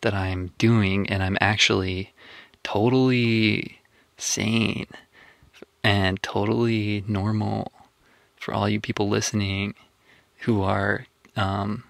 that 0.02 0.14
I'm 0.14 0.52
doing 0.58 1.08
and 1.10 1.22
I'm 1.22 1.38
actually 1.40 2.14
totally 2.64 3.82
sane 4.18 4.88
and 5.84 6.22
totally 6.24 7.04
normal 7.08 7.72
for 8.36 8.54
all 8.54 8.68
you 8.68 8.80
people 8.80 9.08
listening 9.10 9.76
who 10.40 10.62
are 10.62 11.06
um, 11.36 11.84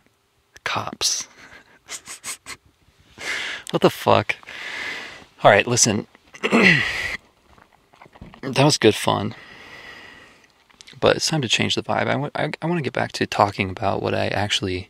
cops. 0.64 1.28
what 3.72 3.82
the 3.82 3.90
fuck? 3.90 4.36
All 5.44 5.52
right, 5.52 5.68
listen. 5.68 6.08
that 6.42 6.84
was 8.42 8.78
good 8.78 8.96
fun. 8.96 9.36
But 11.00 11.18
it's 11.18 11.28
time 11.28 11.42
to 11.42 11.50
change 11.50 11.76
the 11.76 11.84
vibe. 11.84 12.32
I, 12.36 12.52
I 12.62 12.66
want 12.66 12.80
to 12.80 12.84
get 12.84 12.94
back 12.94 13.12
to 13.14 13.28
talking 13.28 13.70
about 13.70 14.02
what 14.02 14.16
I 14.16 14.28
actually 14.28 14.90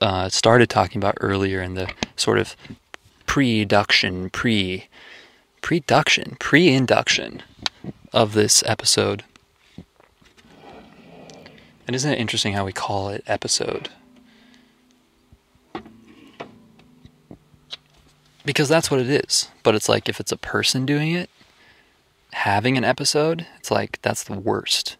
uh, 0.00 0.28
started 0.28 0.70
talking 0.70 0.98
about 0.98 1.18
earlier 1.20 1.60
in 1.60 1.74
the 1.74 1.92
sort 2.16 2.38
of 2.38 2.56
pre-duction, 3.26 4.30
pre 4.32 4.86
pre-duction, 5.60 6.38
pre-induction 6.38 7.42
of 8.12 8.32
this 8.32 8.62
episode. 8.66 9.24
And 11.86 11.94
isn't 11.94 12.12
it 12.12 12.18
interesting 12.18 12.54
how 12.54 12.64
we 12.64 12.72
call 12.72 13.08
it 13.10 13.22
episode? 13.26 13.90
Because 18.46 18.68
that's 18.68 18.90
what 18.90 19.00
it 19.00 19.10
is. 19.10 19.50
But 19.62 19.74
it's 19.74 19.88
like 19.88 20.08
if 20.08 20.20
it's 20.20 20.32
a 20.32 20.38
person 20.38 20.86
doing 20.86 21.12
it, 21.12 21.28
having 22.32 22.78
an 22.78 22.84
episode, 22.84 23.46
it's 23.58 23.70
like 23.70 24.00
that's 24.00 24.24
the 24.24 24.38
worst 24.38 24.96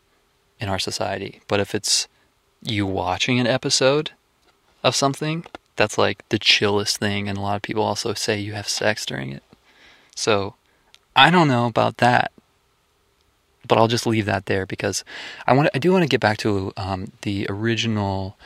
in 0.60 0.68
our 0.68 0.78
society. 0.78 1.40
But 1.48 1.60
if 1.60 1.74
it's 1.74 2.08
you 2.62 2.84
watching 2.86 3.40
an 3.40 3.46
episode 3.46 4.10
of 4.82 4.94
something, 4.94 5.46
that's 5.76 5.96
like 5.96 6.28
the 6.28 6.38
chillest 6.38 6.98
thing. 6.98 7.28
And 7.28 7.38
a 7.38 7.40
lot 7.40 7.56
of 7.56 7.62
people 7.62 7.82
also 7.82 8.12
say 8.12 8.38
you 8.38 8.52
have 8.52 8.68
sex 8.68 9.06
during 9.06 9.32
it. 9.32 9.42
So 10.14 10.54
I 11.14 11.30
don't 11.30 11.48
know 11.48 11.66
about 11.66 11.98
that 11.98 12.32
but 13.66 13.78
I'll 13.78 13.88
just 13.88 14.06
leave 14.06 14.26
that 14.26 14.46
there 14.46 14.66
because 14.66 15.04
I 15.46 15.52
want 15.54 15.68
I 15.74 15.78
do 15.78 15.92
want 15.92 16.02
to 16.02 16.08
get 16.08 16.20
back 16.20 16.38
to 16.38 16.72
um, 16.76 17.12
the 17.22 17.46
original 17.48 18.36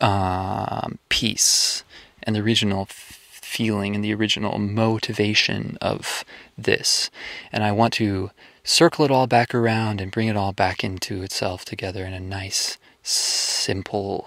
um, 0.00 0.98
piece 1.08 1.84
and 2.22 2.36
the 2.36 2.40
original 2.40 2.86
feeling 3.54 3.94
and 3.94 4.02
the 4.02 4.12
original 4.12 4.58
motivation 4.58 5.78
of 5.80 6.24
this, 6.58 7.10
and 7.52 7.62
I 7.62 7.70
want 7.70 7.92
to 7.94 8.30
circle 8.64 9.04
it 9.04 9.10
all 9.12 9.28
back 9.28 9.54
around 9.54 10.00
and 10.00 10.10
bring 10.10 10.26
it 10.28 10.36
all 10.36 10.52
back 10.52 10.82
into 10.82 11.22
itself 11.22 11.64
together 11.64 12.04
in 12.04 12.12
a 12.12 12.20
nice, 12.20 12.78
simple 13.02 14.26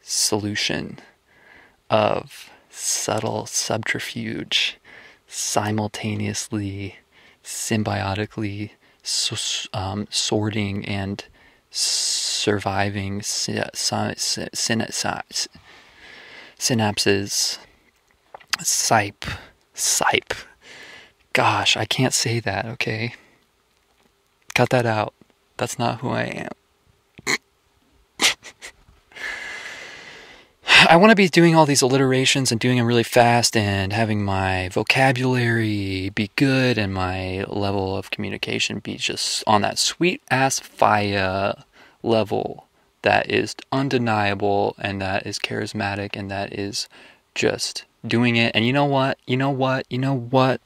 solution 0.00 0.98
of 1.90 2.50
subtle 2.70 3.46
subterfuge 3.46 4.78
simultaneously 5.26 6.96
symbiotically 7.42 8.70
um, 9.72 10.06
sorting 10.10 10.84
and 10.86 11.24
surviving 11.70 13.20
synapses, 16.58 17.58
sipe, 18.64 19.38
sipe. 19.74 20.34
Gosh, 21.32 21.76
I 21.76 21.84
can't 21.84 22.14
say 22.14 22.40
that, 22.40 22.66
okay? 22.66 23.14
Cut 24.54 24.70
that 24.70 24.86
out. 24.86 25.14
That's 25.56 25.78
not 25.78 26.00
who 26.00 26.10
I 26.10 26.24
am. 26.24 26.50
I 30.88 30.96
want 30.96 31.10
to 31.10 31.16
be 31.16 31.28
doing 31.28 31.54
all 31.54 31.64
these 31.64 31.82
alliterations 31.82 32.50
and 32.50 32.60
doing 32.60 32.76
them 32.76 32.86
really 32.86 33.02
fast 33.02 33.56
and 33.56 33.92
having 33.92 34.24
my 34.24 34.68
vocabulary 34.70 36.10
be 36.10 36.30
good 36.36 36.76
and 36.76 36.92
my 36.92 37.44
level 37.44 37.96
of 37.96 38.10
communication 38.10 38.80
be 38.80 38.96
just 38.96 39.44
on 39.46 39.62
that 39.62 39.78
sweet 39.78 40.22
ass 40.30 40.58
fire 40.58 41.54
level 42.02 42.66
that 43.02 43.30
is 43.30 43.54
undeniable 43.70 44.74
and 44.78 45.00
that 45.00 45.26
is 45.26 45.38
charismatic 45.38 46.16
and 46.16 46.30
that 46.30 46.52
is 46.52 46.88
just 47.34 47.84
doing 48.06 48.36
it. 48.36 48.54
And 48.54 48.66
you 48.66 48.72
know 48.72 48.84
what? 48.84 49.18
You 49.26 49.36
know 49.36 49.50
what? 49.50 49.86
You 49.90 49.98
know 49.98 50.14
what? 50.14 50.60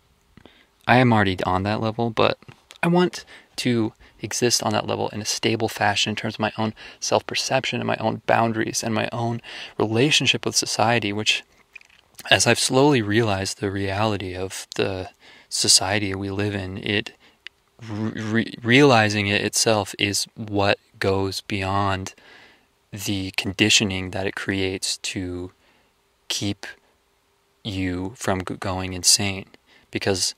I 0.86 0.98
am 0.98 1.12
already 1.12 1.42
on 1.44 1.64
that 1.64 1.80
level, 1.80 2.10
but 2.10 2.38
I 2.82 2.88
want 2.88 3.24
to 3.56 3.92
exist 4.20 4.62
on 4.62 4.72
that 4.72 4.86
level 4.86 5.08
in 5.08 5.20
a 5.20 5.24
stable 5.24 5.68
fashion 5.68 6.10
in 6.10 6.16
terms 6.16 6.34
of 6.34 6.40
my 6.40 6.52
own 6.56 6.74
self 7.00 7.26
perception 7.26 7.80
and 7.80 7.86
my 7.86 7.96
own 7.96 8.22
boundaries 8.26 8.82
and 8.82 8.94
my 8.94 9.08
own 9.12 9.40
relationship 9.78 10.46
with 10.46 10.56
society, 10.56 11.12
which, 11.12 11.42
as 12.30 12.46
I've 12.46 12.58
slowly 12.58 13.02
realized 13.02 13.60
the 13.60 13.70
reality 13.70 14.34
of 14.36 14.66
the 14.76 15.10
society 15.48 16.14
we 16.14 16.30
live 16.30 16.54
in, 16.54 16.78
it 16.78 17.12
re- 17.88 18.54
realizing 18.62 19.26
it 19.26 19.42
itself 19.42 19.94
is 19.98 20.26
what 20.34 20.78
goes 20.98 21.40
beyond 21.42 22.14
the 22.92 23.32
conditioning 23.32 24.10
that 24.10 24.26
it 24.26 24.34
creates 24.34 24.98
to 24.98 25.50
keep 26.28 26.66
you 27.66 28.12
from 28.16 28.38
going 28.40 28.92
insane. 28.92 29.46
Because 29.90 30.34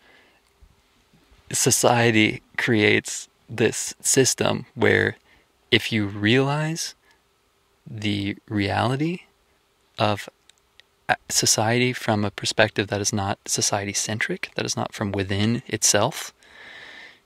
society 1.53 2.43
creates 2.57 3.29
this 3.49 3.95
system 4.01 4.67
where 4.75 5.17
if 5.71 5.93
you 5.93 6.07
realize 6.07 6.95
the 7.87 8.37
reality 8.49 9.21
of 9.99 10.29
uh, 11.09 11.15
society 11.29 11.93
from 11.93 12.25
a 12.25 12.31
perspective 12.31 12.89
that 12.89 13.01
is 13.01 13.13
not 13.13 13.39
society 13.47 13.93
centric, 13.93 14.51
that 14.57 14.67
is 14.67 14.77
not 14.77 14.93
from 14.93 15.13
within 15.13 15.63
itself, 15.67 16.35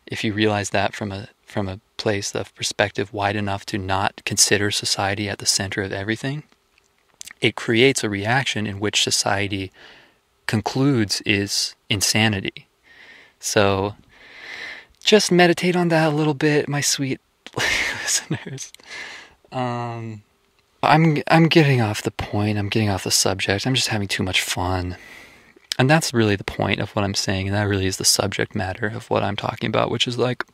if 0.07 0.23
you 0.23 0.33
realize 0.33 0.71
that 0.71 0.95
from 0.95 1.13
a 1.13 1.29
from 1.45 1.69
a 1.69 1.81
place 1.99 2.35
of 2.35 2.55
perspective 2.55 3.13
wide 3.13 3.37
enough 3.37 3.67
to 3.67 3.77
not 3.77 4.23
consider 4.25 4.71
society 4.71 5.29
at 5.29 5.39
the 5.39 5.45
center 5.47 5.83
of 5.83 5.93
everything, 5.93 6.43
it 7.41 7.57
creates 7.57 8.05
a 8.05 8.11
reaction 8.11 8.67
in 8.67 8.81
which 8.81 9.03
society 9.03 9.73
concludes 10.47 11.21
is 11.23 11.75
insanity. 11.89 12.69
So 13.41 13.97
just 15.03 15.33
meditate 15.33 15.77
on 15.77 15.89
that 15.89 16.13
a 16.13 16.17
little 16.17 16.35
bit, 16.35 16.69
my 16.69 16.81
sweet 16.81 17.21
listeners. 17.57 18.73
Um, 19.51 20.23
I'm 20.83 21.23
I'm 21.29 21.49
getting 21.49 21.81
off 21.81 22.03
the 22.03 22.11
point. 22.11 22.59
I'm 22.59 22.69
getting 22.69 22.89
off 22.89 23.05
the 23.05 23.11
subject. 23.11 23.67
I'm 23.67 23.75
just 23.75 23.89
having 23.89 24.09
too 24.09 24.23
much 24.23 24.41
fun. 24.41 24.97
And 25.79 25.89
that's 25.89 26.13
really 26.13 26.37
the 26.37 26.45
point 26.45 26.81
of 26.81 26.91
what 26.91 27.05
I'm 27.05 27.15
saying, 27.15 27.49
and 27.49 27.57
that 27.57 27.63
really 27.63 27.87
is 27.87 27.97
the 27.97 28.05
subject 28.05 28.55
matter 28.55 28.87
of 28.87 29.09
what 29.09 29.23
I'm 29.23 29.37
talking 29.37 29.69
about, 29.69 29.91
which 29.91 30.07
is 30.07 30.19
like 30.19 30.45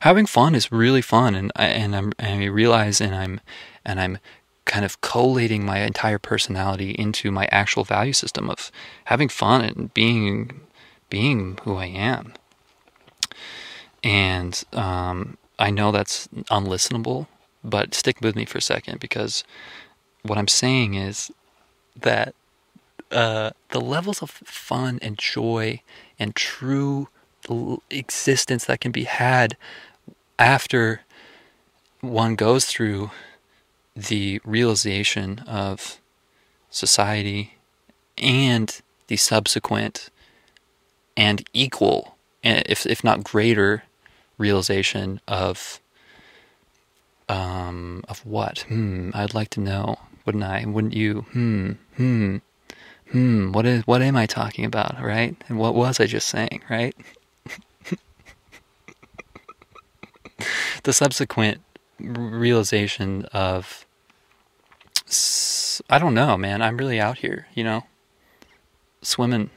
having 0.00 0.26
fun 0.26 0.54
is 0.54 0.70
really 0.70 1.02
fun, 1.02 1.34
and 1.34 1.50
I 1.56 1.66
and 1.66 1.96
I'm 1.96 2.12
and 2.18 2.42
I 2.42 2.46
realize 2.46 3.00
and 3.00 3.14
I'm 3.14 3.40
and 3.84 4.00
I'm 4.00 4.18
kind 4.66 4.84
of 4.84 5.00
collating 5.00 5.64
my 5.64 5.78
entire 5.78 6.18
personality 6.18 6.90
into 6.90 7.30
my 7.30 7.48
actual 7.50 7.84
value 7.84 8.12
system 8.12 8.50
of 8.50 8.70
having 9.04 9.28
fun 9.28 9.64
and 9.64 9.94
being 9.94 10.60
being 11.08 11.58
who 11.62 11.76
I 11.76 11.86
am. 11.86 12.34
And 14.02 14.62
um, 14.72 15.38
I 15.58 15.70
know 15.70 15.92
that's 15.92 16.26
unlistenable, 16.50 17.28
but 17.64 17.94
stick 17.94 18.20
with 18.20 18.36
me 18.36 18.44
for 18.44 18.58
a 18.58 18.62
second 18.62 19.00
because 19.00 19.44
what 20.22 20.36
I'm 20.36 20.48
saying 20.48 20.94
is 20.94 21.30
that 21.94 22.34
uh, 23.12 23.50
the 23.70 23.80
levels 23.80 24.20
of 24.20 24.30
fun 24.30 24.98
and 25.00 25.16
joy 25.16 25.80
and 26.18 26.34
true 26.34 27.08
existence 27.90 28.64
that 28.64 28.80
can 28.80 28.90
be 28.90 29.04
had 29.04 29.56
after 30.38 31.02
one 32.00 32.34
goes 32.34 32.64
through 32.64 33.10
the 33.96 34.40
realization 34.44 35.38
of 35.40 35.98
society 36.70 37.54
and 38.18 38.80
the 39.06 39.16
subsequent 39.16 40.10
and 41.16 41.48
equal, 41.54 42.16
if 42.42 42.84
if 42.86 43.02
not 43.02 43.24
greater, 43.24 43.84
realization 44.36 45.20
of 45.26 45.80
um 47.28 48.04
of 48.08 48.24
what? 48.26 48.60
Hmm, 48.68 49.10
I'd 49.14 49.34
like 49.34 49.48
to 49.50 49.60
know, 49.60 49.98
wouldn't 50.26 50.44
I? 50.44 50.64
Wouldn't 50.66 50.94
you? 50.94 51.22
Hmm, 51.32 51.72
hmm, 51.96 52.36
hmm. 53.10 53.52
What 53.52 53.64
is 53.64 53.86
what 53.86 54.02
am 54.02 54.16
I 54.16 54.26
talking 54.26 54.66
about, 54.66 55.00
right? 55.00 55.34
And 55.48 55.58
what 55.58 55.74
was 55.74 55.98
I 56.00 56.06
just 56.06 56.28
saying, 56.28 56.60
right? 56.68 56.94
the 60.82 60.92
subsequent 60.92 61.62
realization 61.98 63.24
of 63.32 63.85
I 65.08 65.98
don't 65.98 66.14
know, 66.14 66.36
man. 66.36 66.62
I'm 66.62 66.76
really 66.76 67.00
out 67.00 67.18
here, 67.18 67.46
you 67.54 67.62
know, 67.62 67.84
swimming. 69.02 69.50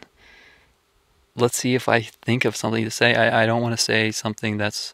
Let's 1.35 1.57
see 1.57 1.75
if 1.75 1.89
I 1.89 2.01
think 2.01 2.45
of 2.45 2.55
something 2.55 2.83
to 2.83 2.91
say. 2.91 3.15
I, 3.15 3.43
I 3.43 3.45
don't 3.45 3.61
want 3.61 3.77
to 3.77 3.83
say 3.83 4.11
something 4.11 4.57
that's, 4.57 4.93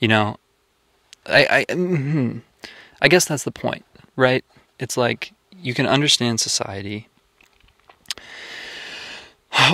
you 0.00 0.08
know, 0.08 0.36
I 1.26 1.46
I 1.50 1.64
mm-hmm. 1.66 2.38
I 3.00 3.08
guess 3.08 3.26
that's 3.26 3.44
the 3.44 3.52
point, 3.52 3.84
right? 4.16 4.44
It's 4.78 4.96
like 4.96 5.32
you 5.56 5.74
can 5.74 5.86
understand 5.86 6.40
society. 6.40 7.08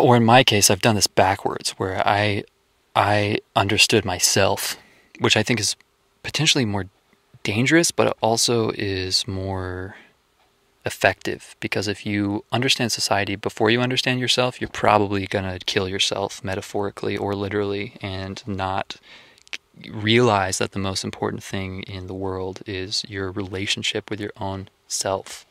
Or 0.01 0.17
in 0.17 0.25
my 0.25 0.45
case, 0.45 0.71
I've 0.71 0.83
done 0.83 0.97
this 0.97 1.07
backwards 1.07 1.71
where 1.73 2.07
I 2.07 2.45
I 2.95 3.38
understood 3.55 4.05
myself, 4.05 4.77
which 5.21 5.37
I 5.37 5.43
think 5.43 5.61
is 5.61 5.77
potentially 6.23 6.64
more 6.64 6.87
dangerous, 7.45 7.91
but 7.91 8.09
it 8.09 8.17
also 8.21 8.71
is 8.75 9.27
more 9.27 9.97
effective 10.88 11.55
because 11.61 11.87
if 11.87 12.05
you 12.05 12.44
understand 12.51 12.90
society 12.90 13.37
before 13.37 13.70
you 13.70 13.81
understand 13.81 14.18
yourself, 14.18 14.61
you're 14.61 14.70
probably 14.87 15.27
going 15.27 15.44
to 15.44 15.64
kill 15.64 15.88
yourself 15.88 16.42
metaphorically 16.42 17.16
or 17.16 17.35
literally 17.35 17.94
and 18.03 18.42
not 18.46 18.96
realize 19.90 20.59
that 20.59 20.72
the 20.72 20.79
most 20.79 21.05
important 21.05 21.42
thing 21.44 21.83
in 21.83 22.07
the 22.09 22.14
world 22.27 22.62
is 22.66 23.05
your 23.09 23.31
relationship 23.31 24.11
with 24.11 24.20
your 24.20 24.33
own 24.38 24.68
self 24.88 25.46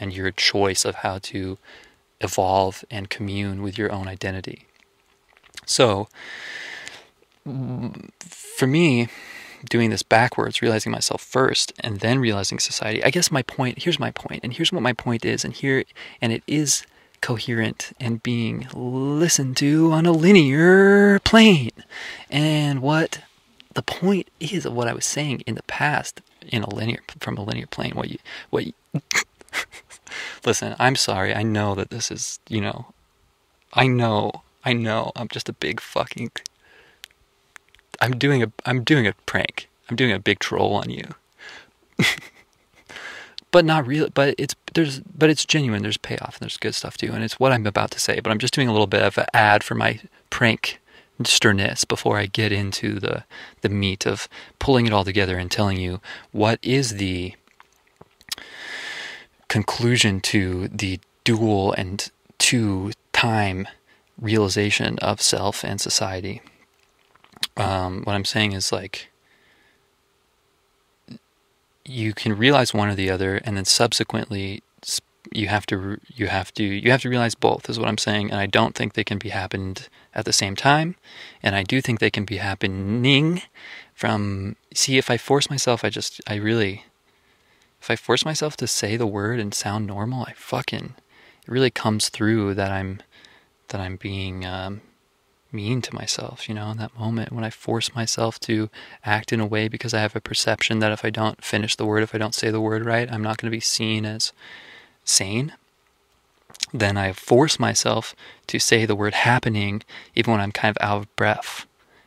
and 0.00 0.12
your 0.12 0.30
choice 0.30 0.84
of 0.84 0.96
how 0.96 1.18
to 1.18 1.58
evolve 2.20 2.84
and 2.90 3.10
commune 3.10 3.62
with 3.62 3.78
your 3.78 3.92
own 3.92 4.08
identity. 4.08 4.66
So, 5.66 6.08
for 7.44 8.66
me, 8.66 9.08
doing 9.68 9.90
this 9.90 10.02
backwards, 10.02 10.62
realizing 10.62 10.92
myself 10.92 11.22
first 11.22 11.72
and 11.80 12.00
then 12.00 12.18
realizing 12.18 12.58
society. 12.58 13.02
I 13.04 13.10
guess 13.10 13.30
my 13.30 13.42
point, 13.42 13.82
here's 13.82 13.98
my 13.98 14.10
point, 14.10 14.42
and 14.42 14.52
here's 14.52 14.72
what 14.72 14.82
my 14.82 14.92
point 14.92 15.24
is, 15.24 15.44
and 15.44 15.54
here, 15.54 15.84
and 16.20 16.32
it 16.32 16.42
is 16.46 16.84
coherent 17.20 17.92
and 18.00 18.22
being 18.22 18.66
listened 18.72 19.56
to 19.58 19.92
on 19.92 20.06
a 20.06 20.12
linear 20.12 21.18
plane. 21.20 21.70
And 22.30 22.80
what 22.80 23.20
the 23.74 23.82
point 23.82 24.28
is 24.40 24.64
of 24.64 24.72
what 24.72 24.88
I 24.88 24.94
was 24.94 25.06
saying 25.06 25.42
in 25.46 25.54
the 25.54 25.62
past 25.64 26.22
in 26.48 26.62
a 26.62 26.74
linear 26.74 27.00
from 27.20 27.36
a 27.36 27.42
linear 27.42 27.66
plane. 27.66 27.92
What 27.92 28.10
you 28.10 28.18
what 28.50 28.66
you, 28.66 28.72
listen, 30.44 30.74
I'm 30.78 30.96
sorry. 30.96 31.34
I 31.34 31.42
know 31.42 31.74
that 31.74 31.90
this 31.90 32.10
is, 32.10 32.40
you 32.48 32.60
know, 32.60 32.86
I 33.72 33.86
know, 33.86 34.42
I 34.64 34.72
know. 34.72 35.12
I'm 35.16 35.28
just 35.28 35.48
a 35.48 35.52
big 35.52 35.80
fucking 35.80 36.32
I'm 38.00 38.16
doing 38.16 38.42
a 38.42 38.52
I'm 38.64 38.84
doing 38.84 39.06
a 39.06 39.12
prank. 39.26 39.68
I'm 39.88 39.96
doing 39.96 40.12
a 40.12 40.18
big 40.18 40.38
troll 40.38 40.74
on 40.74 40.90
you. 40.90 41.04
but 43.50 43.64
not 43.64 43.86
real 43.86 44.08
but 44.10 44.34
it's 44.38 44.54
there's 44.74 45.00
but 45.00 45.30
it's 45.30 45.44
genuine 45.44 45.82
there's 45.82 45.96
payoff 45.96 46.36
and 46.36 46.40
there's 46.40 46.56
good 46.56 46.74
stuff 46.74 46.96
too 46.96 47.10
and 47.12 47.24
it's 47.24 47.38
what 47.40 47.52
i'm 47.52 47.66
about 47.66 47.90
to 47.90 47.98
say 47.98 48.20
but 48.20 48.30
i'm 48.30 48.38
just 48.38 48.54
doing 48.54 48.68
a 48.68 48.72
little 48.72 48.86
bit 48.86 49.02
of 49.02 49.18
an 49.18 49.26
ad 49.34 49.64
for 49.64 49.74
my 49.74 50.00
prank 50.30 50.80
sternness 51.24 51.84
before 51.84 52.16
i 52.16 52.26
get 52.26 52.52
into 52.52 52.98
the 52.98 53.24
the 53.60 53.68
meat 53.68 54.06
of 54.06 54.28
pulling 54.58 54.86
it 54.86 54.92
all 54.92 55.04
together 55.04 55.36
and 55.36 55.50
telling 55.50 55.78
you 55.78 56.00
what 56.32 56.58
is 56.62 56.96
the 56.96 57.34
conclusion 59.48 60.20
to 60.20 60.68
the 60.68 61.00
dual 61.24 61.72
and 61.72 62.10
two 62.38 62.92
time 63.12 63.66
realization 64.18 64.98
of 65.00 65.20
self 65.20 65.64
and 65.64 65.80
society 65.80 66.40
um, 67.60 68.02
what 68.04 68.14
I'm 68.14 68.24
saying 68.24 68.52
is 68.52 68.72
like 68.72 69.10
you 71.84 72.12
can 72.12 72.36
realize 72.36 72.72
one 72.72 72.88
or 72.88 72.94
the 72.94 73.10
other, 73.10 73.36
and 73.44 73.56
then 73.56 73.64
subsequently 73.64 74.62
you 75.32 75.48
have 75.48 75.66
to 75.66 76.00
you 76.08 76.26
have 76.28 76.52
to 76.54 76.64
you 76.64 76.90
have 76.90 77.02
to 77.02 77.08
realize 77.08 77.34
both 77.34 77.68
is 77.68 77.78
what 77.78 77.88
I'm 77.88 77.98
saying, 77.98 78.30
and 78.30 78.40
I 78.40 78.46
don't 78.46 78.74
think 78.74 78.94
they 78.94 79.04
can 79.04 79.18
be 79.18 79.28
happened 79.28 79.88
at 80.14 80.24
the 80.24 80.32
same 80.32 80.56
time, 80.56 80.96
and 81.42 81.54
I 81.54 81.62
do 81.62 81.80
think 81.80 82.00
they 82.00 82.10
can 82.10 82.24
be 82.24 82.38
happening 82.38 83.42
from 83.94 84.56
see 84.72 84.96
if 84.96 85.10
I 85.10 85.18
force 85.18 85.50
myself, 85.50 85.84
I 85.84 85.90
just 85.90 86.20
I 86.26 86.36
really 86.36 86.84
if 87.80 87.90
I 87.90 87.96
force 87.96 88.24
myself 88.24 88.56
to 88.58 88.66
say 88.66 88.96
the 88.96 89.06
word 89.06 89.40
and 89.40 89.54
sound 89.54 89.86
normal, 89.86 90.24
I 90.24 90.32
fucking 90.32 90.94
it 91.42 91.48
really 91.48 91.70
comes 91.70 92.08
through 92.08 92.54
that 92.54 92.72
I'm 92.72 93.02
that 93.68 93.80
I'm 93.80 93.96
being 93.96 94.44
um, 94.44 94.80
mean 95.52 95.82
to 95.82 95.94
myself, 95.94 96.48
you 96.48 96.54
know, 96.54 96.70
in 96.70 96.76
that 96.78 96.98
moment 96.98 97.32
when 97.32 97.44
I 97.44 97.50
force 97.50 97.94
myself 97.94 98.38
to 98.40 98.70
act 99.04 99.32
in 99.32 99.40
a 99.40 99.46
way 99.46 99.68
because 99.68 99.94
I 99.94 100.00
have 100.00 100.16
a 100.16 100.20
perception 100.20 100.78
that 100.78 100.92
if 100.92 101.04
I 101.04 101.10
don't 101.10 101.44
finish 101.44 101.76
the 101.76 101.86
word, 101.86 102.02
if 102.02 102.14
I 102.14 102.18
don't 102.18 102.34
say 102.34 102.50
the 102.50 102.60
word 102.60 102.84
right, 102.84 103.10
I'm 103.10 103.22
not 103.22 103.38
going 103.38 103.50
to 103.50 103.56
be 103.56 103.60
seen 103.60 104.04
as 104.04 104.32
sane. 105.04 105.52
Then 106.72 106.96
I 106.96 107.12
force 107.12 107.58
myself 107.58 108.14
to 108.46 108.58
say 108.58 108.86
the 108.86 108.94
word 108.94 109.14
happening 109.14 109.82
even 110.14 110.32
when 110.32 110.40
I'm 110.40 110.52
kind 110.52 110.76
of 110.76 110.82
out 110.82 110.98
of 110.98 111.16
breath 111.16 111.66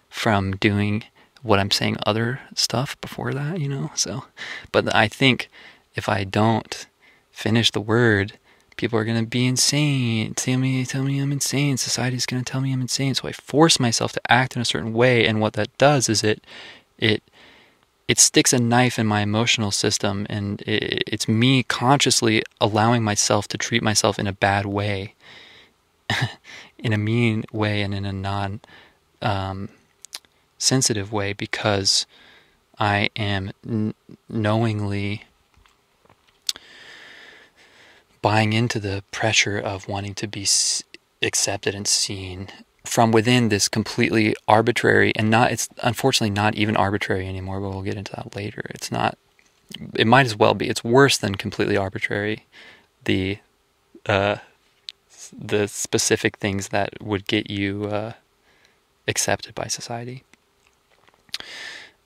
from 0.09 0.55
doing 0.55 1.03
what 1.41 1.59
I'm 1.59 1.71
saying 1.71 1.97
other 2.05 2.39
stuff 2.55 2.99
before 3.01 3.33
that, 3.33 3.59
you 3.59 3.67
know? 3.67 3.91
So, 3.95 4.25
but 4.71 4.93
I 4.95 5.07
think 5.07 5.49
if 5.95 6.07
I 6.07 6.23
don't 6.23 6.87
finish 7.31 7.71
the 7.71 7.81
word, 7.81 8.33
people 8.77 8.97
are 8.99 9.05
going 9.05 9.19
to 9.19 9.29
be 9.29 9.45
insane. 9.45 10.33
Tell 10.33 10.57
me 10.57 10.85
tell 10.85 11.03
me 11.03 11.19
i'm 11.19 11.31
insane. 11.31 11.77
Society's 11.77 12.25
going 12.25 12.43
to 12.43 12.51
tell 12.51 12.61
me 12.61 12.71
i'm 12.71 12.81
insane. 12.81 13.15
So 13.15 13.27
i 13.27 13.31
force 13.31 13.79
myself 13.79 14.11
to 14.13 14.31
act 14.31 14.55
in 14.55 14.61
a 14.61 14.65
certain 14.65 14.93
way 14.93 15.25
and 15.25 15.39
what 15.39 15.53
that 15.53 15.75
does 15.77 16.09
is 16.09 16.23
it 16.23 16.43
it 16.97 17.23
it 18.07 18.19
sticks 18.19 18.53
a 18.53 18.59
knife 18.59 18.99
in 18.99 19.07
my 19.07 19.21
emotional 19.21 19.71
system 19.71 20.27
and 20.29 20.61
it, 20.63 21.03
it's 21.07 21.27
me 21.27 21.63
consciously 21.63 22.43
allowing 22.59 23.03
myself 23.03 23.47
to 23.47 23.57
treat 23.57 23.81
myself 23.81 24.19
in 24.19 24.27
a 24.27 24.33
bad 24.33 24.65
way 24.65 25.13
in 26.77 26.93
a 26.93 26.97
mean 26.97 27.43
way 27.51 27.81
and 27.81 27.93
in 27.93 28.05
a 28.05 28.13
non 28.13 28.59
um, 29.21 29.69
sensitive 30.57 31.11
way 31.11 31.33
because 31.33 32.05
i 32.79 33.09
am 33.15 33.51
n- 33.67 33.93
knowingly 34.29 35.23
buying 38.23 38.53
into 38.53 38.79
the 38.79 39.03
pressure 39.11 39.59
of 39.59 39.87
wanting 39.87 40.15
to 40.15 40.27
be 40.27 40.47
accepted 41.21 41.75
and 41.75 41.87
seen 41.87 42.47
from 42.85 43.11
within 43.11 43.49
this 43.49 43.67
completely 43.67 44.33
arbitrary 44.47 45.13
and 45.15 45.29
not 45.29 45.51
it's 45.51 45.69
unfortunately 45.83 46.33
not 46.33 46.55
even 46.55 46.75
arbitrary 46.75 47.27
anymore 47.27 47.59
but 47.61 47.69
we'll 47.69 47.83
get 47.83 47.97
into 47.97 48.13
that 48.15 48.35
later. 48.35 48.65
It's 48.69 48.91
not 48.91 49.17
it 49.93 50.07
might 50.07 50.25
as 50.25 50.35
well 50.35 50.53
be 50.55 50.69
it's 50.69 50.83
worse 50.83 51.17
than 51.17 51.35
completely 51.35 51.77
arbitrary 51.77 52.45
the 53.03 53.37
uh, 54.05 54.37
the 55.37 55.67
specific 55.67 56.37
things 56.37 56.69
that 56.69 57.01
would 57.01 57.27
get 57.27 57.49
you 57.49 57.85
uh, 57.85 58.13
accepted 59.07 59.53
by 59.53 59.67
society 59.67 60.23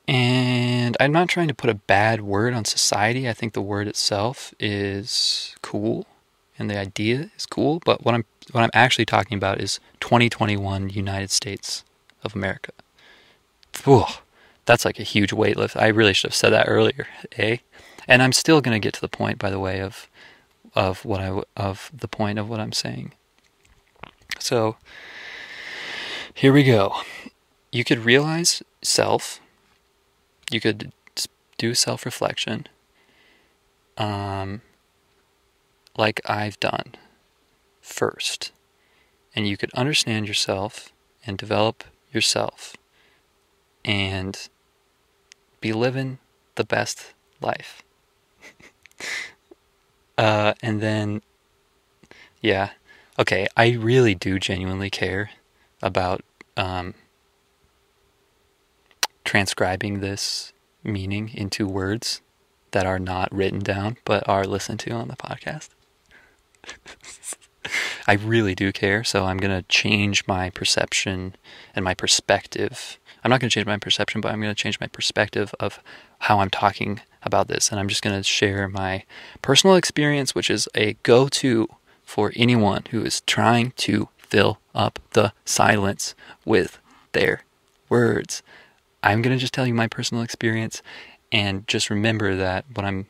and 0.08 0.96
I'm 1.00 1.12
not 1.12 1.28
trying 1.28 1.50
to 1.50 1.54
put 1.54 1.70
a 1.70 1.76
bad 1.76 2.22
word 2.22 2.54
on 2.54 2.64
society. 2.66 3.28
I 3.28 3.34
think 3.34 3.54
the 3.54 3.62
word 3.62 3.88
itself 3.88 4.54
is 4.60 5.56
cool 5.62 6.06
and 6.58 6.70
the 6.70 6.78
idea 6.78 7.30
is 7.38 7.46
cool, 7.46 7.82
but 7.86 8.06
what 8.06 8.16
I'm 8.16 8.26
what 8.52 8.64
I'm 8.64 8.70
actually 8.74 9.06
talking 9.06 9.38
about 9.38 9.60
is 9.60 9.80
2021 10.00 10.90
United 10.90 11.32
States 11.32 11.84
of 12.24 12.34
America. 12.34 12.72
Whew, 13.84 14.06
that's 14.66 14.86
like 14.86 15.00
a 15.00 15.04
huge 15.04 15.34
weight 15.34 15.58
lift. 15.58 15.76
I 15.76 15.88
really 15.88 16.14
should 16.14 16.30
have 16.30 16.36
said 16.36 16.52
that 16.52 16.70
earlier, 16.70 17.08
eh? 17.38 17.58
And 18.08 18.24
I'm 18.24 18.32
still 18.32 18.62
going 18.62 18.74
to 18.74 18.86
get 18.86 18.94
to 18.94 19.02
the 19.02 19.10
point 19.10 19.38
by 19.38 19.50
the 19.50 19.60
way 19.60 19.82
of 19.82 20.08
of 20.74 21.04
what 21.04 21.20
I 21.20 21.42
of 21.58 21.92
the 21.94 22.08
point 22.08 22.40
of 22.40 22.48
what 22.50 22.62
I'm 22.62 22.72
saying. 22.72 23.14
So, 24.40 24.78
here 26.34 26.54
we 26.54 26.64
go. 26.64 26.96
You 27.72 27.84
could 27.84 28.06
realize 28.06 28.64
self 28.82 29.42
you 30.52 30.60
could 30.60 30.92
do 31.58 31.74
self 31.74 32.06
reflection 32.06 32.68
um, 33.98 34.62
like 35.98 36.22
I've 36.26 36.60
done 36.60 36.96
first. 37.82 38.52
And 39.36 39.48
you 39.48 39.58
could 39.58 39.74
understand 39.74 40.28
yourself 40.28 40.92
and 41.26 41.38
develop 41.38 41.84
yourself 42.12 42.76
and 43.84 44.50
be 45.62 45.74
living 45.74 46.20
the 46.56 46.64
best 46.64 47.14
life. 47.42 47.84
uh, 50.18 50.54
and 50.62 50.82
then, 50.82 51.22
yeah, 52.42 52.72
okay, 53.20 53.48
I 53.56 53.72
really 53.72 54.16
do 54.16 54.40
genuinely 54.40 54.90
care 54.90 55.32
about 55.82 56.24
um, 56.56 56.96
transcribing 59.28 60.00
this 60.00 60.54
meaning 60.86 61.30
into 61.34 61.68
words 61.68 62.22
that 62.72 62.86
are 62.86 62.98
not 62.98 63.30
written 63.34 63.60
down 63.60 63.98
but 64.06 64.28
are 64.28 64.46
listened 64.46 64.80
to 64.80 64.92
on 64.92 65.10
the 65.10 65.18
podcast. 65.18 65.68
I 68.08 68.14
really 68.14 68.56
do 68.56 68.72
care, 68.72 69.04
so 69.04 69.26
I'm 69.26 69.36
going 69.36 69.52
to 69.52 69.68
change 69.68 70.26
my 70.28 70.50
perception 70.50 71.36
and 71.76 71.84
my 71.84 71.94
perspective. 71.94 72.98
I'm 73.22 73.30
not 73.30 73.42
going 73.42 73.50
to 73.50 73.54
change 73.54 73.68
my 73.68 73.78
perception, 73.78 74.22
but 74.22 74.32
I'm 74.32 74.40
going 74.40 74.56
to 74.56 74.64
change 74.64 74.80
my 74.80 74.88
perspective 74.88 75.54
of 75.60 75.82
how 76.20 76.40
I'm 76.40 76.50
talking 76.50 77.02
about 77.22 77.50
this, 77.50 77.70
and 77.70 77.82
I'm 77.82 77.90
just 77.90 78.02
going 78.02 78.16
to 78.16 78.24
share 78.24 78.70
my 78.70 79.04
personal 79.42 79.76
experience, 79.76 80.34
which 80.34 80.50
is 80.50 80.70
a 80.74 80.94
go 81.04 81.28
to 81.28 81.68
for 82.06 82.32
anyone 82.38 82.86
who 82.92 83.04
is 83.04 83.20
trying 83.22 83.72
to 83.72 84.08
fill 84.18 84.60
up 84.74 85.00
the 85.12 85.34
silence 85.44 86.16
with 86.46 86.80
their 87.12 87.44
words. 87.90 88.42
I'm 89.08 89.22
going 89.22 89.36
to 89.36 89.40
just 89.40 89.54
tell 89.54 89.66
you 89.66 89.74
my 89.74 89.88
personal 89.88 90.22
experience 90.22 90.82
and 91.32 91.66
just 91.66 91.90
remember 91.90 92.36
that 92.36 92.66
what 92.74 92.86
I'm 92.86 93.06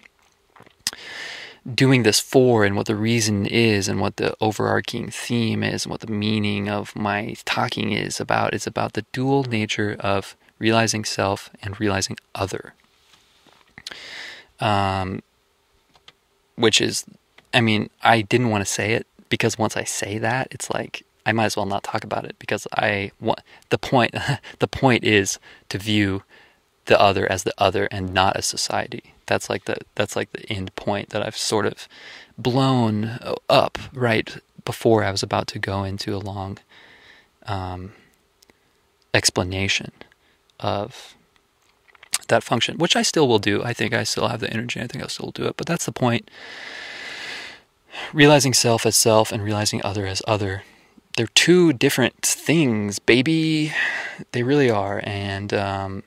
doing 1.74 2.04
this 2.04 2.20
for 2.20 2.64
and 2.64 2.76
what 2.76 2.86
the 2.86 2.96
reason 2.96 3.48
is 3.48 3.88
and 3.88 4.00
what 4.00 4.18
the 4.18 4.36
overarching 4.40 5.10
theme 5.10 5.64
is 5.64 5.86
and 5.86 5.92
what 5.92 6.02
the 6.02 6.08
meaning 6.08 6.70
of 6.70 6.96
my 6.96 7.36
talking 7.46 7.92
is 7.92 8.20
about 8.20 8.54
is 8.54 8.68
about 8.68 8.94
the 8.94 9.06
dual 9.12 9.44
nature 9.44 9.98
of 10.00 10.36
realizing 10.60 11.04
self 11.04 11.50
and 11.64 11.80
realizing 11.80 12.16
other. 12.36 12.76
Um, 14.60 15.24
which 16.56 16.82
is 16.82 17.06
i 17.54 17.62
mean 17.62 17.90
i 18.04 18.22
didn't 18.22 18.50
want 18.50 18.66
to 18.66 18.72
say 18.72 18.94
it 18.94 19.08
because 19.30 19.58
once 19.58 19.78
i 19.78 19.84
say 19.84 20.18
that 20.18 20.48
it's 20.52 20.70
like 20.70 21.04
i 21.28 21.32
might 21.32 21.46
as 21.46 21.56
well 21.56 21.68
not 21.68 21.84
talk 21.84 22.04
about 22.04 22.26
it 22.26 22.36
because 22.40 22.68
i 22.74 23.12
want 23.20 23.40
the 23.70 23.78
point 23.78 24.16
the 24.60 24.68
point 24.68 25.04
is 25.04 25.38
to 25.70 25.78
view 25.78 26.24
the 26.88 27.00
other 27.00 27.32
as 27.32 27.44
the 27.44 27.54
other 27.58 27.88
and 27.92 28.14
not 28.14 28.36
as 28.36 28.46
society. 28.46 29.14
That's 29.28 29.50
like 29.50 29.66
the 29.66 29.78
that's 29.96 30.16
like 30.16 30.32
the 30.32 30.50
end 30.52 30.76
point 30.76 31.10
that 31.10 31.26
I've 31.26 31.38
sort 31.38 31.66
of 31.66 31.88
blown 32.38 33.20
up 33.50 33.78
right 33.94 34.38
before 34.66 35.04
I 35.04 35.12
was 35.12 35.24
about 35.24 35.48
to 35.48 35.60
go 35.60 35.84
into 35.84 36.16
a 36.16 36.18
long 36.18 36.58
um, 37.46 37.94
explanation 39.14 39.92
of 40.60 41.16
that 42.30 42.44
function, 42.44 42.78
which 42.78 42.96
I 42.96 43.02
still 43.02 43.28
will 43.28 43.40
do. 43.40 43.64
I 43.64 43.74
think 43.74 43.94
I 43.94 44.04
still 44.04 44.28
have 44.28 44.40
the 44.40 44.52
energy. 44.52 44.82
I 44.82 44.88
think 44.88 45.04
I'll 45.04 45.10
still 45.10 45.32
do 45.32 45.46
it. 45.46 45.56
But 45.58 45.68
that's 45.68 45.86
the 45.86 45.92
point. 45.92 46.30
Realizing 48.14 48.54
self 48.54 48.86
as 48.86 48.96
self 48.96 49.32
and 49.32 49.44
realizing 49.44 49.82
other 49.84 50.06
as 50.06 50.22
other. 50.28 50.64
They're 51.18 51.28
two 51.34 51.74
different 51.74 52.22
things, 52.22 53.00
baby. 53.00 53.74
They 54.34 54.44
really 54.44 54.70
are. 54.70 55.02
And 55.04 55.52
um, 55.52 56.04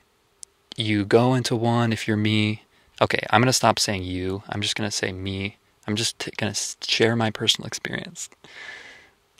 you 0.77 1.03
go 1.03 1.33
into 1.33 1.53
one 1.53 1.91
if 1.91 2.07
you're 2.07 2.15
me. 2.15 2.63
Okay, 3.01 3.19
I'm 3.29 3.41
going 3.41 3.47
to 3.47 3.53
stop 3.53 3.77
saying 3.77 4.03
you. 4.03 4.41
I'm 4.47 4.61
just 4.61 4.77
going 4.77 4.89
to 4.89 4.95
say 4.95 5.11
me. 5.11 5.57
I'm 5.85 5.97
just 5.97 6.17
t- 6.17 6.31
going 6.37 6.53
to 6.53 6.59
share 6.87 7.17
my 7.17 7.29
personal 7.29 7.67
experience. 7.67 8.29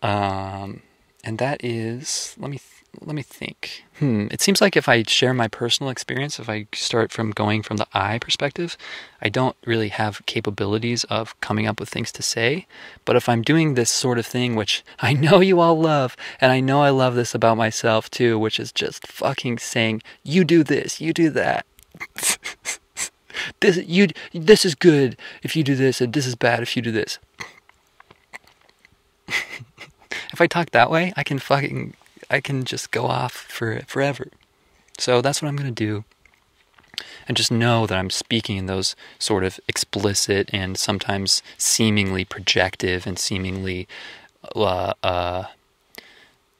Um, 0.03 0.81
and 1.23 1.37
that 1.37 1.63
is, 1.63 2.35
let 2.37 2.51
me 2.51 2.59
let 2.99 3.15
me 3.15 3.21
think. 3.21 3.85
Hmm. 3.99 4.27
It 4.31 4.41
seems 4.41 4.59
like 4.59 4.75
if 4.75 4.89
I 4.89 5.03
share 5.03 5.33
my 5.33 5.47
personal 5.47 5.89
experience, 5.89 6.39
if 6.39 6.49
I 6.49 6.67
start 6.73 7.11
from 7.11 7.31
going 7.31 7.63
from 7.63 7.77
the 7.77 7.87
I 7.93 8.19
perspective, 8.19 8.77
I 9.21 9.29
don't 9.29 9.55
really 9.65 9.87
have 9.89 10.25
capabilities 10.25 11.03
of 11.05 11.39
coming 11.39 11.67
up 11.67 11.79
with 11.79 11.89
things 11.89 12.11
to 12.13 12.21
say. 12.21 12.67
But 13.05 13.15
if 13.15 13.29
I'm 13.29 13.41
doing 13.41 13.73
this 13.73 13.89
sort 13.89 14.19
of 14.19 14.25
thing, 14.25 14.55
which 14.55 14.83
I 14.99 15.13
know 15.13 15.39
you 15.39 15.61
all 15.61 15.79
love, 15.79 16.17
and 16.39 16.51
I 16.51 16.59
know 16.59 16.81
I 16.83 16.89
love 16.89 17.15
this 17.15 17.33
about 17.33 17.57
myself 17.57 18.09
too, 18.09 18.37
which 18.37 18.59
is 18.59 18.71
just 18.71 19.07
fucking 19.07 19.59
saying, 19.59 20.01
you 20.23 20.43
do 20.43 20.63
this, 20.63 20.99
you 20.99 21.13
do 21.13 21.29
that. 21.29 21.65
this 23.61 23.77
you 23.77 24.07
this 24.33 24.65
is 24.65 24.75
good 24.75 25.17
if 25.43 25.55
you 25.55 25.63
do 25.63 25.75
this, 25.75 26.01
and 26.01 26.13
this 26.13 26.27
is 26.27 26.35
bad 26.35 26.61
if 26.61 26.75
you 26.75 26.81
do 26.81 26.91
this. 26.91 27.19
if 29.27 30.41
I 30.41 30.47
talk 30.47 30.71
that 30.71 30.91
way, 30.91 31.13
I 31.15 31.23
can 31.23 31.39
fucking 31.39 31.93
I 32.31 32.39
can 32.39 32.63
just 32.63 32.91
go 32.91 33.05
off 33.05 33.33
for 33.33 33.81
forever. 33.87 34.27
So 34.97 35.21
that's 35.21 35.41
what 35.41 35.49
I'm 35.49 35.57
going 35.57 35.73
to 35.73 35.85
do. 35.85 36.05
And 37.27 37.35
just 37.35 37.51
know 37.51 37.85
that 37.85 37.97
I'm 37.97 38.09
speaking 38.09 38.57
in 38.57 38.67
those 38.67 38.95
sort 39.19 39.43
of 39.43 39.59
explicit 39.67 40.49
and 40.53 40.77
sometimes 40.77 41.43
seemingly 41.57 42.23
projective 42.23 43.05
and 43.05 43.19
seemingly 43.19 43.87
uh, 44.55 44.93
uh, 45.03 45.43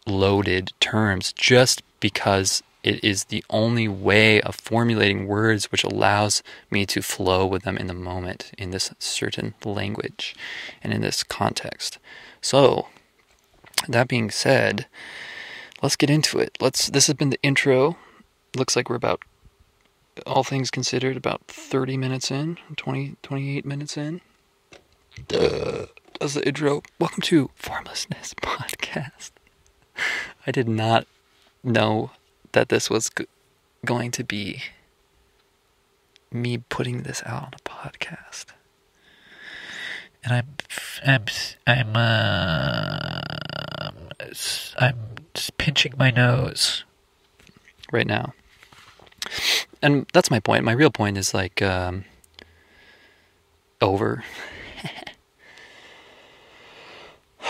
loaded 0.06 0.74
terms 0.80 1.34
just 1.34 1.84
because 2.00 2.64
it 2.84 3.04
is 3.04 3.26
the 3.26 3.44
only 3.50 3.88
way 3.88 4.42
of 4.42 4.56
formulating 4.56 5.28
words 5.28 5.72
which 5.72 5.84
allows 5.84 6.42
me 6.70 6.86
to 6.88 7.02
flow 7.02 7.46
with 7.46 7.64
them 7.64 7.78
in 7.78 7.88
the 7.88 7.94
moment 7.94 8.52
in 8.58 8.72
this 8.72 8.92
certain 9.00 9.54
language 9.64 10.36
and 10.84 10.92
in 10.92 11.02
this 11.02 11.24
context. 11.24 12.00
So, 12.42 12.88
that 13.88 14.08
being 14.08 14.32
said, 14.32 14.88
let's 15.82 15.96
get 15.96 16.10
into 16.10 16.40
it. 16.40 16.58
Let's. 16.62 16.88
This 16.88 17.08
has 17.08 17.16
been 17.16 17.30
the 17.30 17.42
intro. 17.42 17.98
Looks 18.56 18.76
like 18.76 18.90
we're 18.90 18.96
about, 18.96 19.22
all 20.26 20.44
things 20.44 20.70
considered, 20.70 21.16
about 21.16 21.42
30 21.48 21.96
minutes 21.98 22.30
in, 22.32 22.58
20, 22.76 23.16
28 23.24 23.66
minutes 23.66 23.98
in. 23.98 24.22
Duh. 25.28 25.86
That's 26.20 26.36
the 26.36 26.46
intro. 26.46 26.84
Welcome 27.00 27.22
to 27.24 27.50
Formlessness 27.56 28.34
Podcast. 28.42 29.32
I 30.46 30.52
did 30.52 30.68
not 30.68 31.08
know 31.64 32.12
that 32.52 32.70
this 32.70 32.90
was 32.90 33.10
g- 33.10 33.26
going 33.86 34.12
to 34.12 34.24
be 34.24 34.62
me 36.32 36.58
putting 36.58 37.04
this 37.04 37.24
out 37.26 37.44
on 37.44 37.54
a 37.54 37.70
podcast. 37.70 38.46
And 40.24 40.34
I'm, 40.34 40.48
I'm, 41.06 41.26
I'm, 41.66 41.96
uh, 41.96 43.22
I'm 44.78 44.96
just 45.34 45.58
pinching 45.58 45.94
my 45.98 46.12
nose 46.12 46.84
right 47.92 48.08
now. 48.08 48.34
And 49.82 50.06
that's 50.14 50.30
my 50.30 50.40
point. 50.40 50.64
My 50.64 50.74
real 50.74 50.92
point 50.92 51.18
is 51.18 51.34
like 51.34 51.62
um, 51.62 52.06
over. 53.82 54.24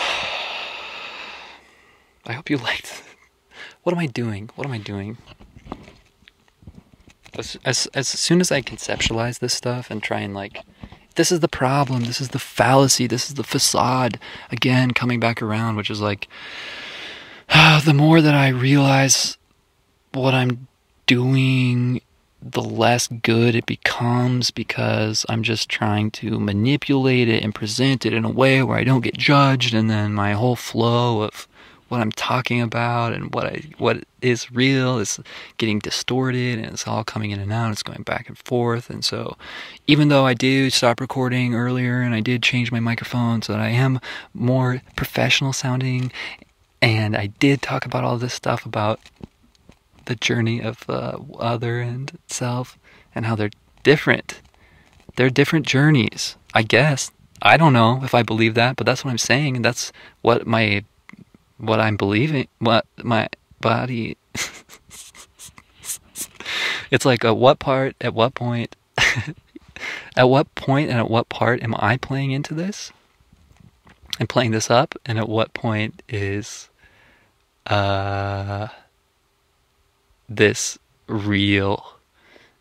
I 2.24 2.32
hope 2.32 2.50
you 2.50 2.56
liked. 2.56 3.02
What 3.82 3.92
am 3.92 3.98
I 3.98 4.06
doing? 4.06 4.48
What 4.54 4.64
am 4.64 4.72
I 4.72 4.78
doing? 4.78 5.18
As, 7.36 7.58
as 7.64 7.88
as 7.94 8.06
soon 8.06 8.40
as 8.40 8.52
I 8.52 8.62
conceptualize 8.62 9.40
this 9.40 9.54
stuff 9.54 9.90
and 9.90 10.00
try 10.00 10.20
and 10.20 10.32
like 10.32 10.64
this 11.16 11.32
is 11.32 11.40
the 11.40 11.48
problem, 11.48 12.04
this 12.04 12.20
is 12.20 12.28
the 12.28 12.38
fallacy, 12.38 13.08
this 13.08 13.28
is 13.28 13.34
the 13.34 13.42
facade 13.42 14.20
again 14.52 14.92
coming 14.92 15.18
back 15.18 15.42
around, 15.42 15.74
which 15.74 15.90
is 15.90 16.00
like 16.00 16.28
the 17.84 17.94
more 17.94 18.20
that 18.20 18.34
I 18.34 18.48
realize 18.48 19.36
what 20.12 20.34
I'm 20.34 20.66
doing, 21.06 22.00
the 22.40 22.62
less 22.62 23.08
good 23.08 23.54
it 23.54 23.66
becomes 23.66 24.50
because 24.50 25.26
I'm 25.28 25.42
just 25.42 25.68
trying 25.68 26.10
to 26.12 26.40
manipulate 26.40 27.28
it 27.28 27.42
and 27.42 27.54
present 27.54 28.06
it 28.06 28.14
in 28.14 28.24
a 28.24 28.30
way 28.30 28.62
where 28.62 28.78
I 28.78 28.84
don't 28.84 29.02
get 29.02 29.16
judged, 29.16 29.74
and 29.74 29.90
then 29.90 30.14
my 30.14 30.32
whole 30.32 30.56
flow 30.56 31.22
of 31.22 31.46
what 31.88 32.00
I'm 32.00 32.12
talking 32.12 32.62
about 32.62 33.12
and 33.12 33.34
what 33.34 33.44
I 33.44 33.62
what 33.76 34.04
is 34.22 34.50
real 34.50 34.98
is 34.98 35.20
getting 35.58 35.78
distorted 35.78 36.58
and 36.58 36.68
it's 36.68 36.88
all 36.88 37.04
coming 37.04 37.32
in 37.32 37.40
and 37.40 37.52
out. 37.52 37.70
It's 37.70 37.82
going 37.82 38.02
back 38.02 38.28
and 38.28 38.38
forth. 38.38 38.88
And 38.88 39.04
so 39.04 39.36
even 39.86 40.08
though 40.08 40.24
I 40.24 40.32
did 40.32 40.72
stop 40.72 41.00
recording 41.02 41.54
earlier 41.54 42.00
and 42.00 42.14
I 42.14 42.20
did 42.20 42.42
change 42.42 42.72
my 42.72 42.80
microphone 42.80 43.42
so 43.42 43.52
that 43.52 43.60
I 43.60 43.68
am 43.68 44.00
more 44.32 44.80
professional 44.96 45.52
sounding 45.52 46.10
and 46.82 47.16
I 47.16 47.28
did 47.28 47.62
talk 47.62 47.86
about 47.86 48.02
all 48.02 48.18
this 48.18 48.34
stuff 48.34 48.66
about 48.66 48.98
the 50.06 50.16
journey 50.16 50.60
of 50.60 50.84
uh, 50.90 51.16
other 51.38 51.80
and 51.80 52.18
self 52.26 52.76
and 53.14 53.24
how 53.24 53.36
they're 53.36 53.50
different. 53.84 54.40
They're 55.14 55.30
different 55.30 55.64
journeys, 55.64 56.36
I 56.52 56.62
guess. 56.62 57.12
I 57.40 57.56
don't 57.56 57.72
know 57.72 58.00
if 58.02 58.14
I 58.14 58.24
believe 58.24 58.54
that, 58.54 58.74
but 58.76 58.84
that's 58.84 59.04
what 59.04 59.12
I'm 59.12 59.18
saying, 59.18 59.56
and 59.56 59.64
that's 59.64 59.92
what 60.22 60.46
my 60.46 60.84
what 61.58 61.78
I'm 61.78 61.96
believing. 61.96 62.48
What 62.58 62.84
my 63.02 63.28
body. 63.60 64.16
it's 66.90 67.04
like 67.04 67.24
at 67.24 67.36
what 67.36 67.60
part, 67.60 67.94
at 68.00 68.14
what 68.14 68.34
point, 68.34 68.74
at 70.16 70.28
what 70.28 70.52
point, 70.56 70.90
and 70.90 70.98
at 70.98 71.10
what 71.10 71.28
part 71.28 71.62
am 71.62 71.74
I 71.78 71.96
playing 71.96 72.32
into 72.32 72.54
this? 72.54 72.92
and 74.18 74.28
playing 74.28 74.50
this 74.50 74.70
up, 74.70 74.94
and 75.06 75.18
at 75.18 75.28
what 75.28 75.54
point 75.54 76.02
is 76.08 76.68
uh, 77.66 78.68
this 80.28 80.78
real? 81.06 81.98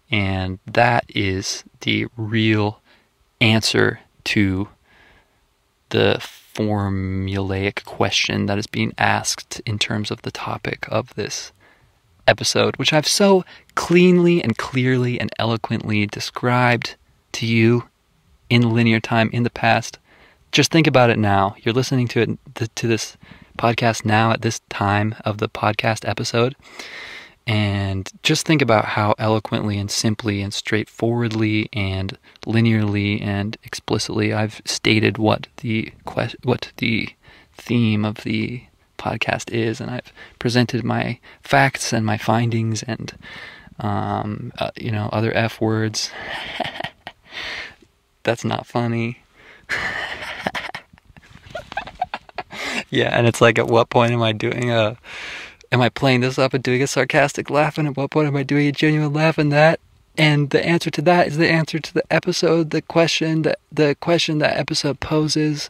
And 0.09 0.59
that 0.65 1.05
is 1.07 1.63
the 1.81 2.07
real 2.17 2.81
answer 3.39 4.01
to 4.25 4.67
the 5.89 6.17
formulaic 6.19 7.85
question 7.85 8.45
that 8.45 8.57
is 8.57 8.67
being 8.67 8.93
asked 8.97 9.61
in 9.65 9.79
terms 9.79 10.11
of 10.11 10.21
the 10.21 10.31
topic 10.31 10.85
of 10.89 11.13
this 11.15 11.51
episode, 12.27 12.75
which 12.77 12.93
I've 12.93 13.07
so 13.07 13.45
cleanly 13.75 14.43
and 14.43 14.57
clearly 14.57 15.19
and 15.19 15.31
eloquently 15.39 16.05
described 16.05 16.95
to 17.33 17.45
you 17.45 17.85
in 18.49 18.73
linear 18.73 18.99
time 18.99 19.29
in 19.31 19.43
the 19.43 19.49
past. 19.49 19.97
Just 20.51 20.71
think 20.71 20.87
about 20.87 21.09
it 21.09 21.17
now. 21.17 21.55
You're 21.59 21.73
listening 21.73 22.07
to 22.09 22.21
it 22.21 22.75
to 22.75 22.87
this 22.87 23.17
podcast 23.61 24.03
now 24.03 24.31
at 24.31 24.41
this 24.41 24.59
time 24.69 25.13
of 25.23 25.37
the 25.37 25.47
podcast 25.47 26.07
episode. 26.09 26.55
And 27.45 28.09
just 28.23 28.45
think 28.45 28.61
about 28.61 28.85
how 28.85 29.13
eloquently 29.19 29.77
and 29.77 29.89
simply 29.91 30.41
and 30.41 30.51
straightforwardly 30.53 31.69
and 31.71 32.17
linearly 32.45 33.21
and 33.21 33.57
explicitly 33.63 34.33
I've 34.33 34.61
stated 34.65 35.17
what 35.17 35.47
the 35.57 35.93
que- 36.07 36.35
what 36.43 36.71
the 36.77 37.09
theme 37.53 38.03
of 38.03 38.17
the 38.17 38.63
podcast 38.97 39.51
is, 39.51 39.81
and 39.81 39.89
I've 39.91 40.13
presented 40.39 40.83
my 40.83 41.19
facts 41.41 41.93
and 41.93 42.05
my 42.05 42.17
findings 42.17 42.83
and 42.83 43.13
um, 43.79 44.53
uh, 44.59 44.71
you 44.75 44.91
know 44.91 45.09
other 45.11 45.35
f 45.35 45.59
words. 45.59 46.11
That's 48.23 48.45
not 48.45 48.67
funny. 48.67 49.23
yeah, 52.91 53.17
and 53.17 53.25
it's 53.25 53.41
like, 53.41 53.57
at 53.57 53.67
what 53.67 53.89
point 53.89 54.11
am 54.11 54.21
I 54.21 54.33
doing 54.33 54.69
a 54.69 54.97
am 55.71 55.81
I 55.81 55.89
playing 55.89 56.19
this 56.19 56.37
up 56.37 56.53
and 56.53 56.63
doing 56.63 56.83
a 56.83 56.87
sarcastic 56.87 57.49
laugh? 57.49 57.77
And 57.77 57.87
at 57.87 57.97
what 57.97 58.11
point 58.11 58.27
am 58.27 58.35
I 58.35 58.43
doing 58.43 58.67
a 58.67 58.71
genuine 58.71 59.13
laugh? 59.13 59.37
And 59.37 59.51
that, 59.51 59.79
and 60.17 60.49
the 60.49 60.63
answer 60.63 60.89
to 60.91 61.01
that 61.03 61.27
is 61.27 61.37
the 61.37 61.49
answer 61.49 61.79
to 61.79 61.93
the 61.93 62.03
episode, 62.11 62.71
the 62.71 62.81
question, 62.81 63.43
that 63.43 63.59
the 63.71 63.95
question 63.95 64.39
that 64.39 64.57
episode 64.57 64.99
poses, 64.99 65.69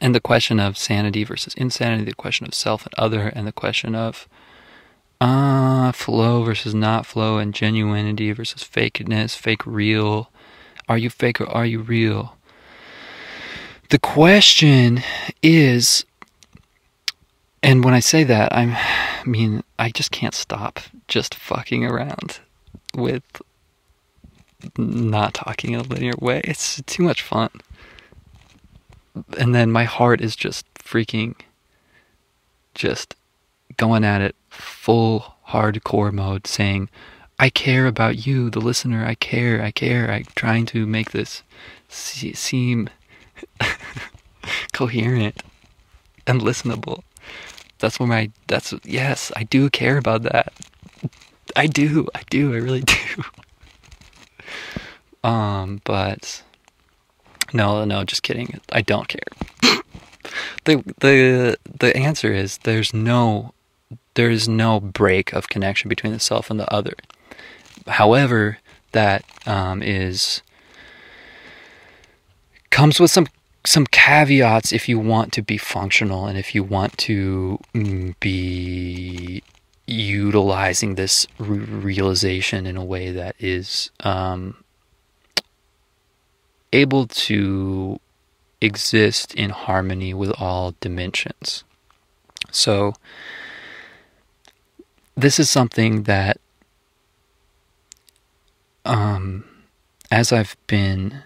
and 0.00 0.14
the 0.14 0.20
question 0.20 0.58
of 0.58 0.78
sanity 0.78 1.24
versus 1.24 1.54
insanity, 1.54 2.04
the 2.04 2.14
question 2.14 2.46
of 2.46 2.54
self 2.54 2.86
and 2.86 2.94
other, 2.96 3.28
and 3.28 3.46
the 3.46 3.52
question 3.52 3.94
of 3.94 4.26
uh, 5.20 5.92
flow 5.92 6.42
versus 6.42 6.74
not 6.74 7.04
flow, 7.04 7.36
and 7.36 7.52
genuinity 7.52 8.34
versus 8.34 8.64
fakeness, 8.64 9.36
fake 9.36 9.66
real. 9.66 10.30
Are 10.88 10.98
you 10.98 11.10
fake 11.10 11.40
or 11.40 11.48
are 11.48 11.66
you 11.66 11.80
real? 11.80 12.36
The 13.90 13.98
question 13.98 15.02
is 15.42 16.04
and 17.62 17.84
when 17.84 17.94
I 17.94 18.00
say 18.00 18.24
that, 18.24 18.54
I'm, 18.54 18.70
I 18.76 19.24
mean, 19.24 19.62
I 19.78 19.90
just 19.90 20.10
can't 20.10 20.34
stop 20.34 20.80
just 21.08 21.34
fucking 21.34 21.84
around 21.84 22.40
with 22.94 23.22
not 24.76 25.34
talking 25.34 25.72
in 25.72 25.80
a 25.80 25.84
linear 25.84 26.14
way. 26.18 26.40
It's 26.44 26.82
too 26.82 27.02
much 27.02 27.22
fun. 27.22 27.50
And 29.38 29.54
then 29.54 29.70
my 29.70 29.84
heart 29.84 30.20
is 30.20 30.36
just 30.36 30.72
freaking, 30.74 31.34
just 32.74 33.14
going 33.76 34.04
at 34.04 34.20
it 34.20 34.36
full 34.48 35.34
hardcore 35.48 36.12
mode, 36.12 36.46
saying, 36.46 36.88
I 37.38 37.50
care 37.50 37.86
about 37.86 38.26
you, 38.26 38.50
the 38.50 38.60
listener. 38.60 39.04
I 39.04 39.14
care, 39.14 39.62
I 39.62 39.70
care. 39.70 40.10
I'm 40.10 40.26
trying 40.34 40.66
to 40.66 40.86
make 40.86 41.10
this 41.10 41.42
seem 41.88 42.88
coherent 44.72 45.42
and 46.26 46.40
listenable. 46.40 47.02
That's 47.78 47.98
where 47.98 48.08
my 48.08 48.30
that's 48.46 48.74
yes, 48.84 49.32
I 49.36 49.44
do 49.44 49.70
care 49.70 49.96
about 49.96 50.22
that. 50.22 50.52
I 51.56 51.66
do, 51.66 52.08
I 52.14 52.22
do, 52.30 52.54
I 52.54 52.58
really 52.58 52.82
do. 52.82 53.24
um, 55.28 55.80
but 55.84 56.42
no, 57.52 57.84
no, 57.84 58.04
just 58.04 58.22
kidding. 58.22 58.60
I 58.70 58.82
don't 58.82 59.08
care. 59.08 59.20
the 60.64 60.82
the 61.00 61.58
the 61.78 61.96
answer 61.96 62.32
is 62.32 62.58
there's 62.58 62.92
no 62.94 63.54
there 64.14 64.30
is 64.30 64.48
no 64.48 64.80
break 64.80 65.32
of 65.32 65.48
connection 65.48 65.88
between 65.88 66.12
the 66.12 66.20
self 66.20 66.50
and 66.50 66.60
the 66.60 66.72
other. 66.72 66.94
However, 67.86 68.58
that 68.92 69.24
um, 69.46 69.82
is 69.82 70.42
comes 72.80 72.98
with 72.98 73.10
some 73.10 73.26
some 73.66 73.84
caveats 73.84 74.72
if 74.72 74.88
you 74.88 74.98
want 74.98 75.34
to 75.34 75.42
be 75.42 75.58
functional 75.58 76.24
and 76.24 76.38
if 76.38 76.54
you 76.54 76.64
want 76.64 76.96
to 76.96 77.58
mm, 77.74 78.14
be 78.20 79.42
utilizing 79.86 80.94
this 80.94 81.26
re- 81.36 81.58
realization 81.58 82.64
in 82.64 82.78
a 82.78 82.84
way 82.84 83.12
that 83.12 83.36
is 83.38 83.90
um, 84.00 84.64
able 86.72 87.06
to 87.06 88.00
exist 88.62 89.34
in 89.34 89.50
harmony 89.50 90.14
with 90.14 90.32
all 90.40 90.74
dimensions. 90.80 91.64
So, 92.50 92.94
this 95.14 95.38
is 95.38 95.50
something 95.50 96.04
that, 96.04 96.40
um, 98.86 99.44
as 100.10 100.32
I've 100.32 100.56
been 100.66 101.24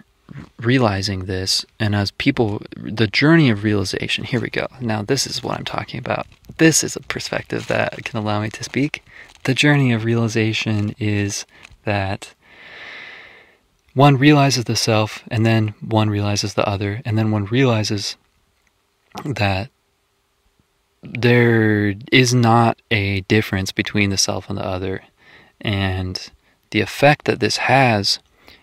realizing 0.58 1.26
this 1.26 1.64
and 1.78 1.94
as 1.94 2.10
people 2.12 2.62
the 2.76 3.06
journey 3.06 3.50
of 3.50 3.62
realization 3.64 4.24
here 4.24 4.40
we 4.40 4.50
go. 4.50 4.66
Now 4.80 5.02
this 5.02 5.26
is 5.26 5.42
what 5.42 5.58
i'm 5.58 5.64
talking 5.64 5.98
about. 5.98 6.26
This 6.58 6.82
is 6.82 6.96
a 6.96 7.00
perspective 7.00 7.66
that 7.68 8.04
can 8.04 8.18
allow 8.18 8.40
me 8.40 8.50
to 8.50 8.64
speak. 8.64 9.04
The 9.44 9.54
journey 9.54 9.92
of 9.92 10.04
realization 10.04 10.94
is 10.98 11.46
that 11.84 12.34
one 13.94 14.16
realizes 14.16 14.64
the 14.64 14.76
self 14.76 15.22
and 15.30 15.46
then 15.46 15.74
one 15.80 16.10
realizes 16.10 16.54
the 16.54 16.68
other 16.68 17.00
and 17.04 17.16
then 17.16 17.30
one 17.30 17.44
realizes 17.44 18.16
that 19.24 19.70
there 21.04 21.94
is 22.10 22.34
not 22.34 22.80
a 22.90 23.20
difference 23.22 23.72
between 23.72 24.10
the 24.10 24.16
self 24.16 24.48
and 24.48 24.58
the 24.58 24.64
other. 24.64 25.04
And 25.60 26.30
the 26.70 26.80
effect 26.80 27.26
that 27.26 27.40
this 27.40 27.58
has 27.58 28.18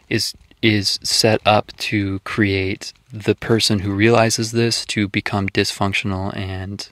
is 0.09 0.33
is 0.61 0.99
set 1.01 1.41
up 1.45 1.75
to 1.77 2.19
create 2.19 2.93
the 3.11 3.35
person 3.35 3.79
who 3.79 3.91
realizes 3.93 4.51
this 4.51 4.85
to 4.85 5.07
become 5.07 5.49
dysfunctional 5.49 6.35
and 6.35 6.89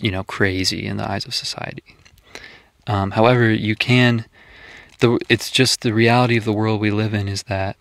you 0.00 0.10
know 0.10 0.24
crazy 0.24 0.86
in 0.86 0.96
the 0.96 1.08
eyes 1.08 1.24
of 1.24 1.34
society. 1.34 1.96
Um, 2.86 3.12
however, 3.12 3.50
you 3.50 3.76
can. 3.76 4.26
The, 5.00 5.18
it's 5.28 5.50
just 5.50 5.80
the 5.80 5.92
reality 5.92 6.36
of 6.36 6.44
the 6.44 6.52
world 6.52 6.80
we 6.80 6.90
live 6.90 7.14
in 7.14 7.28
is 7.28 7.44
that 7.44 7.76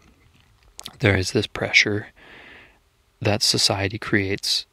there 1.00 1.16
is 1.16 1.32
this 1.32 1.48
pressure 1.48 2.08
that 3.22 3.44
society 3.44 3.98
creates 3.98 4.66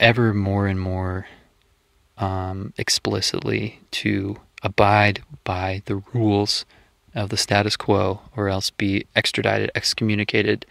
ever 0.00 0.32
more 0.32 0.66
and 0.66 0.80
more 0.80 1.26
um, 2.16 2.72
explicitly 2.78 3.80
to 3.90 4.36
abide 4.62 5.22
by 5.44 5.82
the 5.86 5.96
rules 6.12 6.64
of 7.18 7.30
the 7.30 7.36
status 7.36 7.76
quo 7.76 8.20
or 8.36 8.48
else 8.48 8.70
be 8.70 9.04
extradited, 9.16 9.70
excommunicated, 9.74 10.64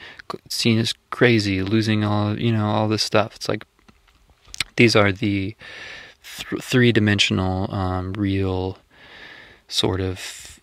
seen 0.50 0.80
as 0.80 0.94
crazy, 1.10 1.62
losing 1.62 2.04
all, 2.04 2.40
you 2.40 2.52
know, 2.52 2.66
all 2.66 2.88
this 2.88 3.04
stuff. 3.04 3.36
It's 3.36 3.50
like 3.50 3.66
these 4.78 4.96
are 4.96 5.12
the 5.12 5.56
th- 6.24 6.64
three 6.64 6.92
dimensional, 6.92 7.72
um, 7.74 8.14
real 8.14 8.78
sort 9.68 10.00
of 10.00 10.20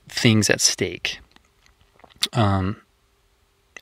things 0.09 0.49
at 0.49 0.61
stake. 0.61 1.19
Um, 2.33 2.81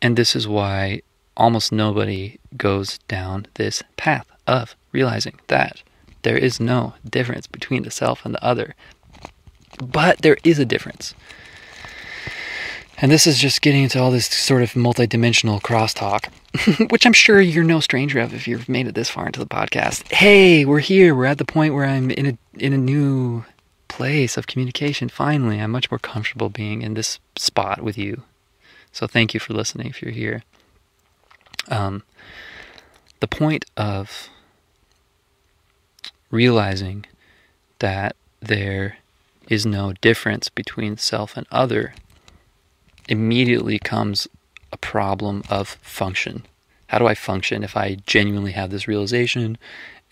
and 0.01 0.17
this 0.17 0.35
is 0.35 0.49
why 0.49 1.03
almost 1.37 1.71
nobody 1.71 2.39
goes 2.57 2.99
down 3.09 3.47
this 3.55 3.83
path 3.97 4.27
of 4.47 4.75
realizing 4.91 5.39
that 5.47 5.83
there 6.23 6.37
is 6.37 6.61
no 6.61 6.95
difference 7.09 7.47
between 7.47 7.85
the 7.85 7.91
self 7.91 8.25
and 8.25 8.35
the 8.35 8.45
other. 8.45 8.75
But 9.79 10.23
there 10.23 10.37
is 10.45 10.59
a 10.59 10.65
difference. 10.65 11.15
And 13.03 13.11
this 13.11 13.27
is 13.27 13.41
just 13.41 13.63
getting 13.63 13.83
into 13.83 14.01
all 14.01 14.13
this 14.13 14.27
sort 14.27 14.63
of 14.63 14.75
multidimensional 14.75 15.61
crosstalk, 15.61 16.29
which 16.93 17.05
I'm 17.05 17.13
sure 17.13 17.41
you're 17.41 17.65
no 17.65 17.81
stranger 17.81 18.21
of 18.21 18.33
if 18.33 18.47
you've 18.47 18.69
made 18.69 18.87
it 18.87 18.95
this 18.95 19.11
far 19.11 19.27
into 19.27 19.41
the 19.41 19.47
podcast. 19.47 20.11
Hey, 20.13 20.65
we're 20.65 20.79
here. 20.79 21.13
We're 21.13 21.25
at 21.25 21.39
the 21.39 21.45
point 21.45 21.75
where 21.75 21.85
I'm 21.85 22.13
in 22.13 22.27
a 22.27 22.39
in 22.57 22.73
a 22.73 22.79
new 22.79 23.45
place 23.89 24.37
of 24.37 24.47
communication. 24.47 25.09
Finally, 25.09 25.61
I'm 25.61 25.73
much 25.73 25.91
more 25.91 25.99
comfortable 25.99 26.49
being 26.49 26.83
in 26.83 26.95
this 26.95 27.19
spot 27.35 27.83
with 27.83 27.99
you. 27.99 28.23
So 28.93 29.09
thank 29.09 29.35
you 29.35 29.41
for 29.41 29.53
listening 29.53 29.89
if 29.89 30.01
you're 30.01 30.13
here. 30.13 30.45
Um, 31.69 32.05
the 33.19 33.27
point 33.27 33.65
of 33.77 34.29
realizing 36.31 37.07
that 37.81 38.15
there 38.39 38.99
is 39.49 39.67
no 39.67 39.93
difference 39.95 40.49
between 40.49 40.99
self 40.99 41.37
and 41.37 41.49
other 41.51 41.95
immediately 43.09 43.79
comes 43.79 44.29
a 44.73 44.77
problem 44.77 45.43
of 45.49 45.69
function. 45.83 46.45
How 46.87 46.99
do 46.99 47.07
I 47.07 47.15
function 47.15 47.65
if 47.65 47.77
I 47.77 47.97
genuinely 48.07 48.53
have 48.53 48.71
this 48.71 48.87
realization 48.87 49.59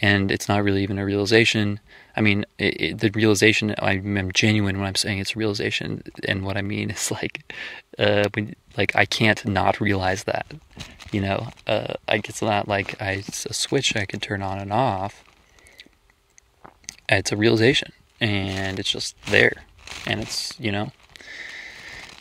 and 0.00 0.30
it's 0.30 0.48
not 0.48 0.64
really 0.64 0.82
even 0.82 0.98
a 0.98 1.04
realization? 1.04 1.80
I 2.16 2.20
mean, 2.22 2.44
it, 2.58 2.80
it, 2.80 2.98
the 2.98 3.10
realization, 3.10 3.74
I'm 3.78 4.32
genuine 4.32 4.78
when 4.78 4.86
I'm 4.86 4.94
saying 4.94 5.18
it's 5.18 5.36
a 5.36 5.38
realization, 5.38 6.02
and 6.26 6.44
what 6.44 6.56
I 6.56 6.62
mean 6.62 6.90
is 6.90 7.10
like, 7.10 7.54
uh, 7.98 8.24
when, 8.34 8.54
like 8.76 8.96
I 8.96 9.04
can't 9.04 9.44
not 9.46 9.80
realize 9.80 10.24
that, 10.24 10.46
you 11.12 11.20
know. 11.20 11.48
Uh, 11.66 11.94
like 12.08 12.28
it's 12.28 12.42
not 12.42 12.66
like 12.66 13.00
I, 13.00 13.12
it's 13.12 13.46
a 13.46 13.54
switch 13.54 13.96
I 13.96 14.06
can 14.06 14.20
turn 14.20 14.42
on 14.42 14.58
and 14.58 14.72
off. 14.72 15.22
It's 17.08 17.32
a 17.32 17.36
realization, 17.36 17.92
and 18.20 18.78
it's 18.78 18.90
just 18.90 19.20
there, 19.26 19.64
and 20.06 20.20
it's 20.20 20.58
you 20.58 20.72
know, 20.72 20.92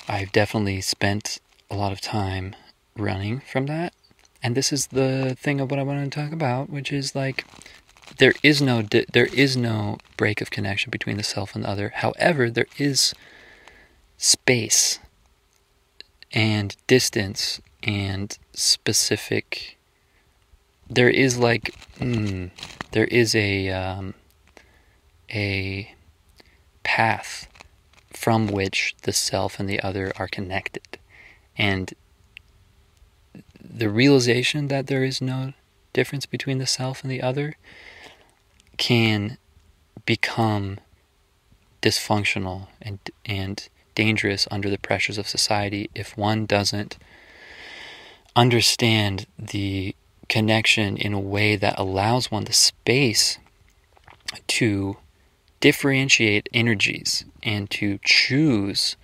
I've 0.10 0.32
definitely 0.32 0.82
spent 0.82 1.40
a 1.70 1.76
lot 1.76 1.92
of 1.92 2.02
time 2.02 2.56
running 2.98 3.42
from 3.42 3.68
that. 3.68 3.94
And 4.42 4.56
this 4.56 4.74
is 4.74 4.88
the 4.88 5.38
thing 5.40 5.62
of 5.62 5.70
what 5.70 5.80
I 5.80 5.84
want 5.84 6.12
to 6.12 6.20
talk 6.20 6.34
about, 6.34 6.68
which 6.68 6.92
is 6.92 7.16
like 7.16 7.46
there 8.18 8.34
is 8.42 8.60
no 8.60 8.82
there 8.82 9.28
is 9.28 9.56
no 9.56 10.00
break 10.18 10.42
of 10.42 10.50
connection 10.50 10.90
between 10.90 11.18
the 11.18 11.24
self 11.24 11.54
and 11.54 11.64
the 11.64 11.70
other. 11.70 11.92
However, 11.94 12.50
there 12.50 12.66
is 12.80 13.14
space 14.18 14.98
and 16.32 16.76
distance 16.88 17.62
and 17.84 18.36
specific. 18.54 19.78
There 20.90 21.10
is 21.10 21.38
like 21.38 21.76
mm, 22.00 22.50
there 22.94 23.06
is 23.06 23.36
a 23.36 23.70
um, 23.70 24.16
a 25.30 25.94
path 26.82 27.49
from 28.20 28.48
which 28.48 28.96
the 29.04 29.14
self 29.14 29.62
and 29.62 29.70
the 29.70 29.80
other 29.80 30.12
are 30.18 30.28
connected, 30.28 31.00
and 31.58 31.94
the 33.64 33.88
realization 33.88 34.68
that 34.68 34.88
there 34.88 35.06
is 35.06 35.22
no 35.22 35.54
difference 35.94 36.26
between 36.26 36.58
the 36.58 36.68
self 36.68 37.02
and 37.02 37.10
the 37.10 37.22
other 37.22 37.56
can 38.76 39.38
become 40.06 40.80
dysfunctional 41.82 42.68
and 42.82 43.00
and 43.26 43.70
dangerous 43.96 44.50
under 44.52 44.70
the 44.70 44.78
pressures 44.78 45.18
of 45.18 45.26
society 45.26 45.90
if 45.96 46.18
one 46.18 46.46
doesn't 46.46 46.98
understand 48.36 49.28
the 49.38 49.96
connection 50.28 50.98
in 50.98 51.14
a 51.14 51.20
way 51.20 51.56
that 51.56 51.80
allows 51.80 52.30
one 52.30 52.44
the 52.44 52.52
space 52.54 53.38
to 54.48 54.98
differentiate 55.60 56.50
energies 56.54 57.26
and 57.44 57.70
to 57.70 58.00
choose 58.04 58.96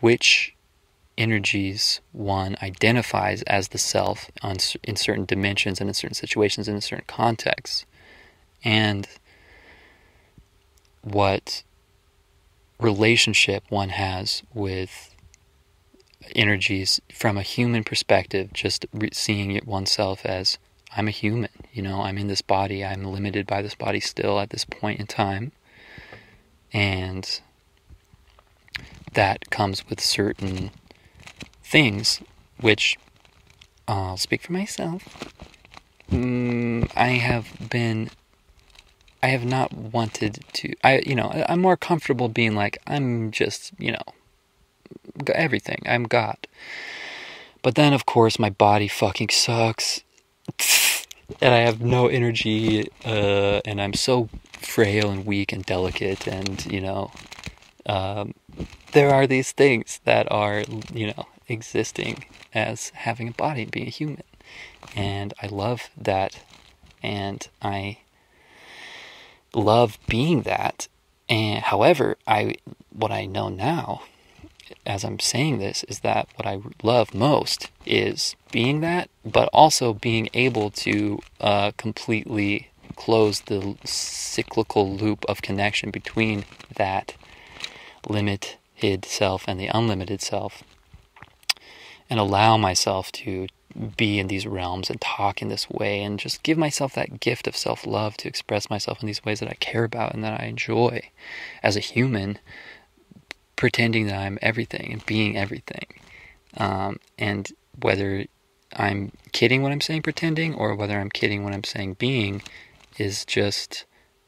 which 0.00 0.54
energies 1.18 2.00
one 2.12 2.56
identifies 2.62 3.42
as 3.42 3.68
the 3.68 3.78
self 3.78 4.30
on, 4.42 4.56
in 4.82 4.96
certain 4.96 5.24
dimensions 5.24 5.80
and 5.80 5.88
in 5.88 5.94
certain 5.94 6.14
situations 6.14 6.66
and 6.66 6.76
in 6.76 6.80
certain 6.80 7.04
contexts 7.06 7.86
and 8.64 9.08
what 11.02 11.62
relationship 12.80 13.64
one 13.68 13.90
has 13.90 14.42
with 14.54 15.14
energies 16.34 17.00
from 17.12 17.36
a 17.36 17.42
human 17.42 17.84
perspective, 17.84 18.52
just 18.52 18.86
re- 18.92 19.10
seeing 19.12 19.50
it 19.52 19.66
oneself 19.66 20.24
as 20.24 20.58
I'm 20.96 21.08
a 21.08 21.12
human, 21.12 21.48
you 21.72 21.82
know, 21.82 22.02
I'm 22.02 22.18
in 22.18 22.26
this 22.26 22.42
body, 22.42 22.84
I'm 22.84 23.04
limited 23.04 23.46
by 23.46 23.62
this 23.62 23.74
body 23.74 24.00
still 24.00 24.38
at 24.40 24.50
this 24.50 24.64
point 24.64 25.00
in 25.00 25.06
time. 25.06 25.52
And 26.72 27.40
that 29.14 29.50
comes 29.50 29.88
with 29.88 30.00
certain 30.00 30.70
things, 31.62 32.20
which 32.60 32.98
I'll 33.86 34.16
speak 34.16 34.42
for 34.42 34.52
myself. 34.52 35.32
Mm, 36.10 36.90
I 36.96 37.08
have 37.08 37.70
been 37.70 38.10
I 39.22 39.28
have 39.28 39.44
not 39.44 39.72
wanted 39.72 40.44
to. 40.54 40.74
I, 40.82 41.02
you 41.06 41.14
know, 41.14 41.30
I'm 41.48 41.60
more 41.60 41.76
comfortable 41.76 42.28
being 42.28 42.56
like, 42.56 42.78
I'm 42.88 43.30
just, 43.30 43.72
you 43.78 43.92
know, 43.92 44.02
everything. 45.32 45.80
I'm 45.86 46.04
God. 46.04 46.36
But 47.62 47.76
then, 47.76 47.92
of 47.92 48.04
course, 48.04 48.40
my 48.40 48.50
body 48.50 48.88
fucking 48.88 49.28
sucks. 49.28 50.02
and 51.40 51.54
I 51.54 51.58
have 51.58 51.80
no 51.80 52.06
energy. 52.06 52.88
Uh, 53.04 53.60
and 53.64 53.80
I'm 53.80 53.94
so 53.94 54.28
frail 54.52 55.10
and 55.10 55.26
weak 55.26 55.52
and 55.52 55.64
delicate. 55.64 56.26
And, 56.26 56.64
you 56.66 56.80
know, 56.80 57.12
um, 57.86 58.34
there 58.92 59.12
are 59.12 59.26
these 59.26 59.52
things 59.52 60.00
that 60.04 60.30
are, 60.30 60.64
you 60.92 61.08
know, 61.08 61.26
existing 61.48 62.24
as 62.54 62.90
having 62.90 63.28
a 63.28 63.32
body 63.32 63.64
being 63.64 63.86
a 63.86 63.90
human. 63.90 64.22
And 64.94 65.34
I 65.42 65.46
love 65.46 65.90
that. 65.96 66.40
And 67.02 67.46
I 67.60 67.98
love 69.54 69.98
being 70.06 70.42
that. 70.42 70.88
And 71.28 71.60
however, 71.60 72.16
I 72.26 72.56
what 72.90 73.10
I 73.10 73.24
know 73.24 73.48
now 73.48 74.02
as 74.86 75.04
I'm 75.04 75.18
saying 75.18 75.58
this 75.58 75.84
is 75.84 76.00
that 76.00 76.28
what 76.36 76.46
I 76.46 76.60
love 76.82 77.14
most 77.14 77.70
is 77.86 78.36
being 78.50 78.80
that, 78.80 79.10
but 79.24 79.48
also 79.52 79.92
being 79.92 80.28
able 80.34 80.70
to 80.70 81.20
uh, 81.40 81.72
completely 81.76 82.68
close 82.96 83.40
the 83.40 83.76
cyclical 83.84 84.94
loop 84.94 85.24
of 85.28 85.42
connection 85.42 85.90
between 85.90 86.44
that 86.76 87.14
limited 88.08 89.04
self 89.04 89.44
and 89.46 89.58
the 89.58 89.68
unlimited 89.68 90.20
self, 90.20 90.62
and 92.10 92.20
allow 92.20 92.56
myself 92.56 93.10
to 93.12 93.46
be 93.96 94.18
in 94.18 94.28
these 94.28 94.46
realms 94.46 94.90
and 94.90 95.00
talk 95.00 95.40
in 95.40 95.48
this 95.48 95.68
way 95.70 96.02
and 96.02 96.18
just 96.18 96.42
give 96.42 96.58
myself 96.58 96.94
that 96.94 97.20
gift 97.20 97.46
of 97.46 97.56
self 97.56 97.86
love 97.86 98.16
to 98.18 98.28
express 98.28 98.68
myself 98.68 99.00
in 99.00 99.06
these 99.06 99.24
ways 99.24 99.40
that 99.40 99.48
I 99.48 99.54
care 99.54 99.84
about 99.84 100.14
and 100.14 100.22
that 100.24 100.40
I 100.40 100.44
enjoy. 100.44 101.10
As 101.62 101.76
a 101.76 101.80
human, 101.80 102.38
pretending 103.62 104.08
that 104.08 104.18
I'm 104.18 104.40
everything 104.42 104.92
and 104.92 105.06
being 105.06 105.36
everything. 105.36 105.86
Um, 106.56 106.98
and 107.16 107.48
whether 107.80 108.26
I'm 108.74 109.12
kidding 109.30 109.62
when 109.62 109.70
I'm 109.70 109.80
saying 109.80 110.02
pretending 110.02 110.52
or 110.52 110.74
whether 110.74 110.98
I'm 110.98 111.10
kidding 111.10 111.44
when 111.44 111.54
I'm 111.54 111.62
saying 111.62 111.94
being 111.94 112.42
is 112.98 113.24
just 113.24 113.84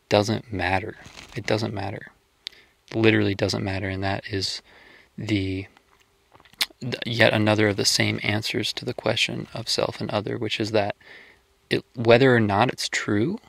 doesn't 0.08 0.52
matter. 0.52 0.98
It 1.34 1.46
doesn't 1.46 1.74
matter. 1.74 2.12
Literally 2.94 3.34
doesn't 3.34 3.64
matter. 3.64 3.88
And 3.88 4.04
that 4.04 4.22
is 4.30 4.62
the 5.18 5.66
yet 7.04 7.32
another 7.32 7.66
of 7.66 7.76
the 7.76 7.84
same 7.84 8.20
answers 8.22 8.72
to 8.74 8.84
the 8.84 8.94
question 8.94 9.48
of 9.52 9.68
self 9.68 10.00
and 10.00 10.12
other, 10.12 10.38
which 10.38 10.60
is 10.60 10.70
that 10.70 10.94
it, 11.70 11.84
whether 11.96 12.32
or 12.32 12.38
not 12.38 12.72
it's 12.72 12.88
true, 12.88 13.40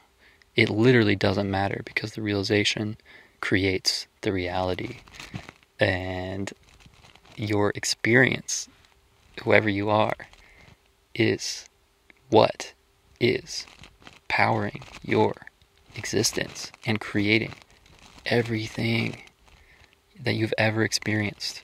it 0.55 0.67
literally 0.67 1.15
doesn't 1.15 1.51
matter 1.51 1.83
because 1.85 2.13
the 2.13 2.23
realization 2.23 2.97
creates 3.39 4.07
the 4.21 4.33
reality. 4.33 5.01
And 5.79 6.51
your 7.35 7.71
experience, 7.75 8.69
whoever 9.43 9.69
you 9.69 9.89
are, 9.89 10.15
is 11.13 11.65
what 12.29 12.73
is 13.19 13.65
powering 14.27 14.83
your 15.03 15.33
existence 15.95 16.71
and 16.85 16.99
creating 16.99 17.53
everything 18.25 19.21
that 20.19 20.33
you've 20.33 20.53
ever 20.57 20.83
experienced. 20.83 21.63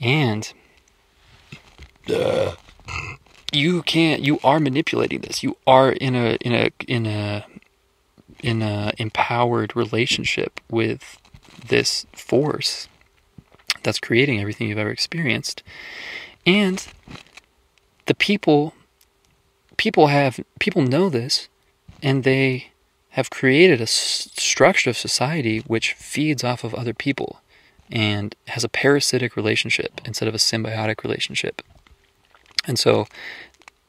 And 0.00 0.52
uh, 2.12 2.54
you 3.52 3.82
can't 3.82 4.22
you 4.22 4.38
are 4.44 4.60
manipulating 4.60 5.20
this. 5.20 5.42
You 5.42 5.56
are 5.66 5.92
in 5.92 6.14
a 6.14 6.36
in 6.40 6.52
a 6.52 6.70
in 6.86 7.06
a 7.06 7.46
in 8.42 8.62
a 8.62 8.92
empowered 8.98 9.74
relationship 9.74 10.60
with 10.70 11.18
this 11.68 12.06
force 12.12 12.88
that's 13.82 14.00
creating 14.00 14.40
everything 14.40 14.68
you've 14.68 14.78
ever 14.78 14.90
experienced. 14.90 15.62
And 16.44 16.86
the 18.06 18.14
people 18.14 18.74
people 19.76 20.06
have 20.06 20.40
people 20.58 20.82
know 20.82 21.08
this 21.08 21.48
and 22.02 22.24
they 22.24 22.68
have 23.10 23.30
created 23.30 23.80
a 23.80 23.86
structure 23.86 24.90
of 24.90 24.96
society 24.96 25.58
which 25.60 25.94
feeds 25.94 26.44
off 26.44 26.64
of 26.64 26.74
other 26.74 26.94
people 26.94 27.40
and 27.90 28.34
has 28.48 28.64
a 28.64 28.68
parasitic 28.68 29.36
relationship 29.36 30.00
instead 30.04 30.28
of 30.28 30.34
a 30.34 30.38
symbiotic 30.38 31.02
relationship. 31.02 31.62
And 32.66 32.78
so 32.78 33.06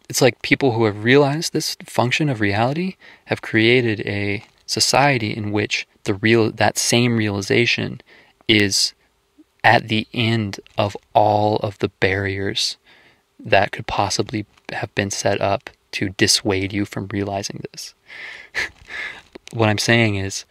it's 0.09 0.21
like 0.21 0.41
people 0.41 0.73
who 0.73 0.85
have 0.85 1.03
realized 1.03 1.51
this 1.51 1.75
function 1.85 2.29
of 2.29 2.39
reality 2.39 2.95
have 3.25 3.41
created 3.41 4.01
a 4.01 4.43
society 4.65 5.35
in 5.35 5.51
which 5.51 5.87
the 6.07 6.15
real 6.15 6.51
that 6.51 6.77
same 6.77 7.17
realization 7.17 8.01
is 8.47 8.93
at 9.63 9.89
the 9.89 10.07
end 10.13 10.59
of 10.77 10.95
all 11.13 11.57
of 11.57 11.77
the 11.79 11.89
barriers 11.99 12.77
that 13.37 13.71
could 13.71 13.85
possibly 13.85 14.45
have 14.71 14.93
been 14.95 15.11
set 15.11 15.39
up 15.41 15.69
to 15.91 16.09
dissuade 16.09 16.71
you 16.71 16.85
from 16.85 17.07
realizing 17.11 17.61
this. 17.71 17.93
what 19.51 19.67
I'm 19.69 19.77
saying 19.77 20.15
is 20.15 20.45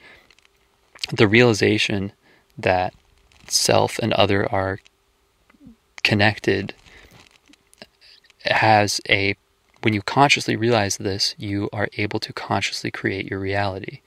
the 1.11 1.27
realization 1.27 2.13
that 2.59 2.93
self 3.49 3.99
and 3.99 4.13
other 4.13 4.51
are 4.53 4.81
connected 6.03 6.75
has 8.45 9.01
a 9.09 9.37
when 9.83 9.95
you 9.95 10.03
consciously 10.03 10.57
realize 10.57 10.97
this 10.99 11.35
you 11.39 11.69
are 11.73 11.89
able 11.97 12.19
to 12.21 12.33
consciously 12.33 12.91
create 12.91 13.31
your 13.31 13.39
reality 13.39 14.01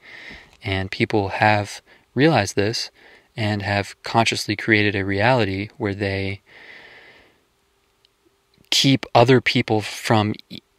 and 0.62 0.90
people 0.90 1.28
have 1.28 1.82
realized 2.14 2.56
this 2.56 2.90
and 3.36 3.62
have 3.62 4.00
consciously 4.02 4.56
created 4.56 4.94
a 4.94 5.04
reality 5.04 5.68
where 5.78 5.94
they 5.94 6.40
keep 8.70 9.06
other 9.14 9.40
people 9.40 9.80
from 9.80 10.34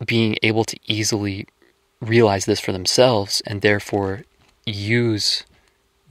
being 0.05 0.38
able 0.43 0.63
to 0.63 0.77
easily 0.86 1.47
realize 1.99 2.45
this 2.45 2.59
for 2.59 2.71
themselves 2.71 3.41
and 3.45 3.61
therefore 3.61 4.23
use 4.65 5.43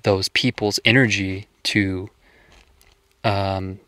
those 0.02 0.28
people's 0.28 0.80
energy 0.84 1.46
to 1.62 2.08
um, 3.24 3.80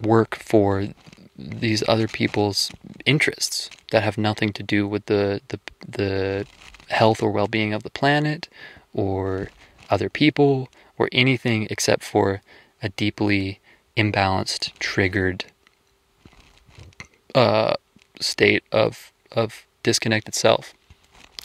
work 0.00 0.36
for 0.36 0.88
these 1.36 1.82
other 1.88 2.06
people's 2.06 2.70
interests, 3.04 3.70
that 3.90 4.02
have 4.02 4.18
nothing 4.18 4.52
to 4.52 4.62
do 4.62 4.86
with 4.86 5.06
the 5.06 5.40
the, 5.48 5.60
the 5.88 6.46
health 6.88 7.22
or 7.22 7.30
well-being 7.30 7.72
of 7.72 7.82
the 7.82 7.90
planet 7.90 8.48
or 8.92 9.50
other 9.90 10.08
people 10.08 10.68
or 10.98 11.08
anything 11.12 11.66
except 11.70 12.02
for 12.02 12.40
a 12.82 12.88
deeply 12.90 13.60
imbalanced 13.96 14.72
triggered 14.78 15.44
uh, 17.34 17.74
state 18.20 18.62
of 18.70 19.12
of 19.32 19.66
disconnected 19.82 20.34
self 20.34 20.72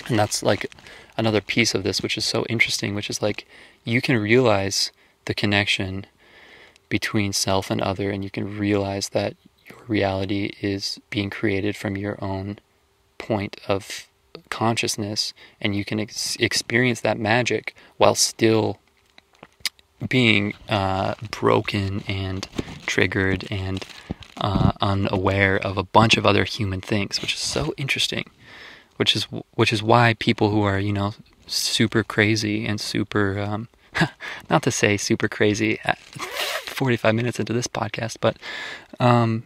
and 0.08 0.18
that's 0.18 0.44
like 0.44 0.72
another 1.18 1.42
piece 1.42 1.74
of 1.74 1.84
this 1.84 2.02
which 2.02 2.18
is 2.18 2.26
so 2.26 2.46
interesting 2.48 2.94
which 2.96 3.10
is 3.10 3.22
like 3.22 3.48
you 3.84 4.02
can 4.02 4.18
realize 4.18 4.92
the 5.26 5.34
connection 5.34 6.06
between 6.90 7.34
self 7.34 7.70
and 7.70 7.82
other 7.82 8.10
and 8.10 8.24
you 8.24 8.30
can 8.30 8.58
realize 8.58 9.10
that 9.10 9.36
your 9.66 9.80
reality 9.88 10.54
is 10.62 11.00
being 11.10 11.30
created 11.30 11.76
from 11.76 11.98
your 11.98 12.24
own 12.24 12.60
point 13.18 13.60
of 13.68 14.09
consciousness 14.50 15.34
and 15.62 15.76
you 15.76 15.86
can 15.86 16.00
ex- 16.00 16.36
experience 16.38 17.02
that 17.02 17.18
magic 17.18 17.76
while 17.98 18.16
still 18.16 18.80
being 20.08 20.54
uh, 20.70 21.16
broken 21.32 22.04
and 22.08 22.48
triggered 22.86 23.48
and 23.52 23.86
uh, 24.38 24.72
unaware 24.82 25.58
of 25.58 25.78
a 25.78 25.84
bunch 25.84 26.18
of 26.18 26.26
other 26.26 26.46
human 26.46 26.82
things, 26.82 27.22
which 27.22 27.34
is 27.34 27.40
so 27.40 27.74
interesting. 27.78 28.30
Which 28.96 29.16
is 29.16 29.28
which 29.56 29.72
is 29.72 29.82
why 29.82 30.16
people 30.20 30.50
who 30.50 30.62
are 30.64 30.78
you 30.80 30.92
know 30.92 31.14
super 31.48 32.04
crazy 32.04 32.66
and 32.66 32.82
super 32.82 33.40
um, 33.40 33.70
not 34.50 34.64
to 34.64 34.72
say 34.72 34.98
super 34.98 35.30
crazy 35.30 35.80
at 35.84 35.98
45 36.00 37.16
minutes 37.16 37.40
into 37.40 37.54
this 37.54 37.68
podcast, 37.68 38.18
but 38.20 38.38
um, 39.00 39.44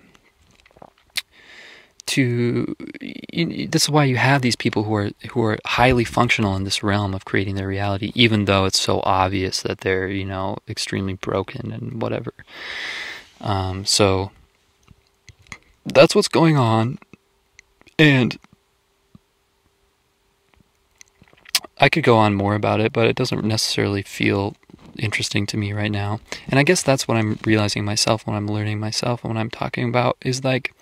to 2.06 2.76
you, 3.01 3.68
this 3.68 3.84
is 3.84 3.89
why 3.89 4.04
you 4.06 4.18
have 4.18 4.41
these 4.41 4.56
people 4.56 4.84
who 4.84 4.93
are 4.95 5.12
who 5.32 5.43
are 5.43 5.58
highly 5.66 6.04
functional 6.04 6.56
in 6.56 6.64
this 6.64 6.84
realm 6.84 7.14
of 7.14 7.26
creating 7.26 7.56
their 7.56 7.68
reality, 7.68 8.12
even 8.16 8.45
though 8.45 8.66
it's 8.66 8.80
so 8.80 9.01
obvious 9.04 9.62
that 9.62 9.82
they're 9.82 10.08
you 10.08 10.26
know 10.26 10.58
extremely 10.68 11.14
broken 11.14 11.72
and 11.72 12.01
whatever. 12.01 12.34
Um, 13.41 13.86
so 13.86 14.32
that's 15.86 16.16
what's 16.16 16.28
going 16.28 16.58
on, 16.58 16.99
and 17.97 18.38
I 21.80 21.89
could 21.89 22.04
go 22.04 22.18
on 22.18 22.36
more 22.36 22.56
about 22.56 22.80
it, 22.80 22.93
but 22.93 23.08
it 23.08 23.16
doesn't 23.16 23.43
necessarily 23.43 24.01
feel 24.01 24.56
interesting 24.97 25.45
to 25.47 25.58
me 25.58 25.74
right 25.74 25.91
now. 25.91 26.20
And 26.47 26.60
I 26.60 26.64
guess 26.64 26.84
that's 26.84 27.08
what 27.08 27.18
I'm 27.18 27.39
realizing 27.45 27.84
myself 27.84 28.26
when 28.26 28.36
I'm 28.36 28.47
learning 28.47 28.80
myself 28.80 29.24
and 29.24 29.34
when 29.34 29.38
I'm 29.38 29.49
talking 29.49 29.89
about 29.89 30.18
is 30.22 30.43
like 30.43 30.74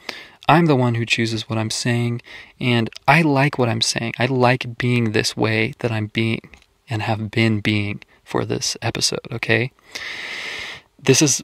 I'm 0.52 0.66
the 0.66 0.76
one 0.76 0.96
who 0.96 1.06
chooses 1.06 1.48
what 1.48 1.58
I'm 1.58 1.70
saying, 1.70 2.22
and 2.60 2.90
I 3.08 3.22
like 3.22 3.58
what 3.58 3.70
I'm 3.70 3.82
saying. 3.82 4.12
I 4.20 4.26
like 4.26 4.78
being 4.78 5.14
this 5.14 5.38
way 5.38 5.76
that 5.80 5.94
I'm 5.94 6.08
being 6.08 6.50
and 6.90 7.02
have 7.04 7.32
been 7.32 7.62
being 7.62 8.04
for 8.26 8.44
this 8.44 8.76
episode, 8.82 9.26
okay? 9.32 9.72
This 11.02 11.22
is, 11.22 11.42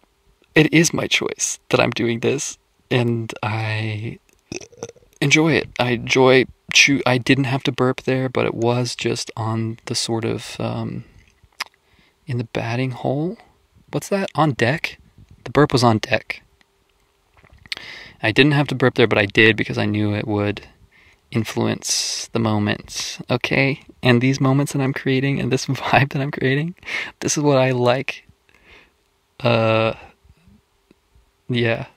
it 0.56 0.74
is 0.74 0.94
my 0.94 1.08
choice 1.08 1.58
that 1.70 1.80
I'm 1.80 1.92
doing 1.92 2.20
this, 2.20 2.58
and 2.92 3.34
I 3.42 4.20
enjoy 5.22 5.54
it. 5.54 5.70
I 5.80 5.92
enjoy, 5.92 6.44
I 7.06 7.18
didn't 7.18 7.46
have 7.46 7.64
to 7.64 7.72
burp 7.72 8.02
there, 8.02 8.28
but 8.28 8.46
it 8.46 8.56
was 8.56 8.94
just 8.94 9.32
on 9.38 9.80
the 9.86 9.96
sort 9.96 10.26
of, 10.26 10.58
um, 10.60 11.06
in 12.26 12.40
the 12.40 12.44
batting 12.44 12.92
hole. 12.92 13.38
What's 13.90 14.10
that? 14.10 14.30
On 14.36 14.52
deck? 14.52 15.00
The 15.46 15.52
burp 15.52 15.72
was 15.72 15.82
on 15.82 16.00
deck. 16.00 16.42
I 18.22 18.32
didn't 18.32 18.54
have 18.54 18.68
to 18.68 18.76
burp 18.76 18.96
there, 18.96 19.08
but 19.08 19.18
I 19.18 19.26
did 19.26 19.56
because 19.56 19.78
I 19.78 19.86
knew 19.86 20.14
it 20.14 20.28
would 20.28 20.68
influence 21.32 22.30
the 22.34 22.40
moments, 22.40 23.22
okay? 23.30 23.82
And 24.02 24.22
these 24.22 24.40
moments 24.40 24.74
that 24.74 24.82
I'm 24.82 24.94
creating 24.94 25.40
and 25.40 25.52
this 25.52 25.66
vibe 25.68 26.12
that 26.14 26.22
I'm 26.22 26.32
creating, 26.32 26.76
this 27.20 27.38
is 27.38 27.44
what 27.44 27.58
I 27.58 27.72
like. 27.72 28.28
Uh, 29.40 29.94
yeah. 31.48 31.88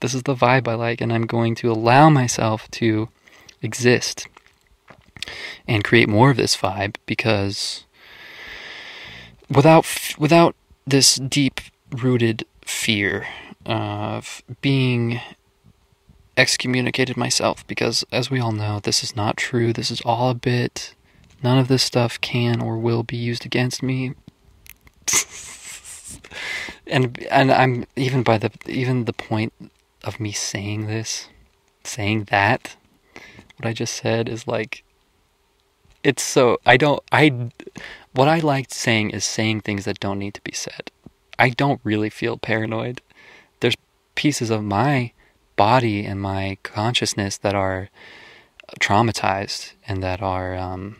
This 0.00 0.14
is 0.14 0.22
the 0.22 0.34
vibe 0.34 0.68
I 0.68 0.74
like, 0.74 1.00
and 1.00 1.12
I'm 1.12 1.26
going 1.26 1.54
to 1.56 1.72
allow 1.72 2.08
myself 2.08 2.70
to 2.72 3.08
exist 3.62 4.28
and 5.66 5.84
create 5.84 6.08
more 6.08 6.30
of 6.30 6.36
this 6.36 6.56
vibe 6.56 6.96
because 7.04 7.84
without 9.50 9.86
without 10.18 10.54
this 10.86 11.16
deep 11.16 11.60
rooted 11.90 12.46
fear 12.64 13.26
of 13.68 14.42
being 14.62 15.20
excommunicated 16.36 17.16
myself 17.16 17.66
because, 17.66 18.04
as 18.10 18.30
we 18.30 18.40
all 18.40 18.52
know, 18.52 18.80
this 18.80 19.04
is 19.04 19.14
not 19.14 19.36
true. 19.36 19.72
This 19.72 19.90
is 19.90 20.00
all 20.00 20.30
a 20.30 20.34
bit. 20.34 20.94
None 21.42 21.58
of 21.58 21.68
this 21.68 21.82
stuff 21.82 22.20
can 22.20 22.60
or 22.60 22.78
will 22.78 23.02
be 23.02 23.16
used 23.16 23.44
against 23.44 23.82
me. 23.82 24.14
and 26.86 27.18
and 27.30 27.52
I'm 27.52 27.86
even 27.96 28.22
by 28.22 28.38
the 28.38 28.50
even 28.66 29.04
the 29.04 29.12
point 29.12 29.52
of 30.02 30.18
me 30.18 30.32
saying 30.32 30.86
this, 30.86 31.28
saying 31.84 32.24
that, 32.24 32.76
what 33.56 33.68
I 33.68 33.72
just 33.72 33.94
said 33.94 34.28
is 34.28 34.46
like 34.46 34.84
it's 36.02 36.22
so 36.22 36.58
I 36.64 36.76
don't 36.76 37.02
I 37.12 37.50
what 38.12 38.28
I 38.28 38.38
like 38.38 38.72
saying 38.72 39.10
is 39.10 39.24
saying 39.24 39.60
things 39.60 39.84
that 39.84 40.00
don't 40.00 40.18
need 40.18 40.34
to 40.34 40.42
be 40.42 40.52
said. 40.52 40.90
I 41.38 41.50
don't 41.50 41.80
really 41.84 42.10
feel 42.10 42.36
paranoid 42.36 43.00
pieces 44.18 44.50
of 44.50 44.64
my 44.64 45.12
body 45.54 46.04
and 46.04 46.20
my 46.20 46.58
consciousness 46.64 47.38
that 47.38 47.54
are 47.54 47.88
traumatized 48.80 49.74
and 49.86 50.02
that 50.02 50.20
are 50.20 50.56
um, 50.56 50.96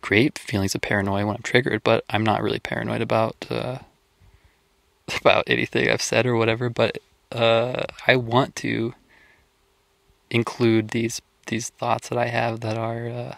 create 0.00 0.38
feelings 0.38 0.74
of 0.74 0.80
paranoia 0.80 1.26
when 1.26 1.36
I'm 1.36 1.42
triggered. 1.42 1.84
But 1.84 2.06
I'm 2.08 2.24
not 2.24 2.42
really 2.42 2.58
paranoid 2.58 3.02
about 3.02 3.36
uh, 3.50 3.80
about 5.20 5.44
anything 5.46 5.90
I've 5.90 6.00
said 6.00 6.24
or 6.24 6.36
whatever. 6.36 6.70
But 6.70 6.98
uh, 7.30 7.84
I 8.06 8.16
want 8.16 8.56
to 8.56 8.94
include 10.30 10.88
these 10.88 11.20
these 11.48 11.68
thoughts 11.68 12.08
that 12.08 12.16
I 12.16 12.28
have 12.28 12.60
that 12.60 12.78
are 12.78 13.08
uh, 13.08 13.34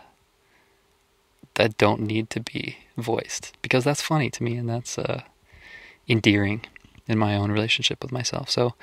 that 1.55 1.77
don't 1.79 2.03
need 2.03 2.31
to 2.31 2.41
be 2.41 2.77
voiced 2.97 3.57
because 3.61 3.83
that's 3.83 4.03
funny 4.03 4.31
to 4.31 4.45
me 4.45 4.55
and 4.55 4.69
that's 4.69 4.99
uh, 4.99 5.23
endearing 6.09 6.65
in 7.11 7.19
my 7.19 7.37
own 7.37 7.51
relationship 7.51 8.03
with 8.03 8.13
myself. 8.13 8.49
So, 8.49 8.75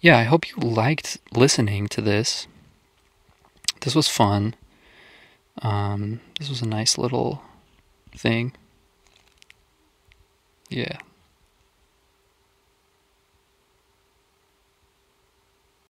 yeah, 0.00 0.18
I 0.18 0.24
hope 0.24 0.50
you 0.50 0.56
liked 0.56 1.18
listening 1.32 1.86
to 1.88 2.00
this. 2.00 2.46
This 3.82 3.94
was 3.94 4.08
fun. 4.08 4.54
Um, 5.62 6.20
this 6.38 6.48
was 6.48 6.62
a 6.62 6.68
nice 6.68 6.98
little 6.98 7.42
thing. 8.14 8.52
Yeah. 10.68 10.98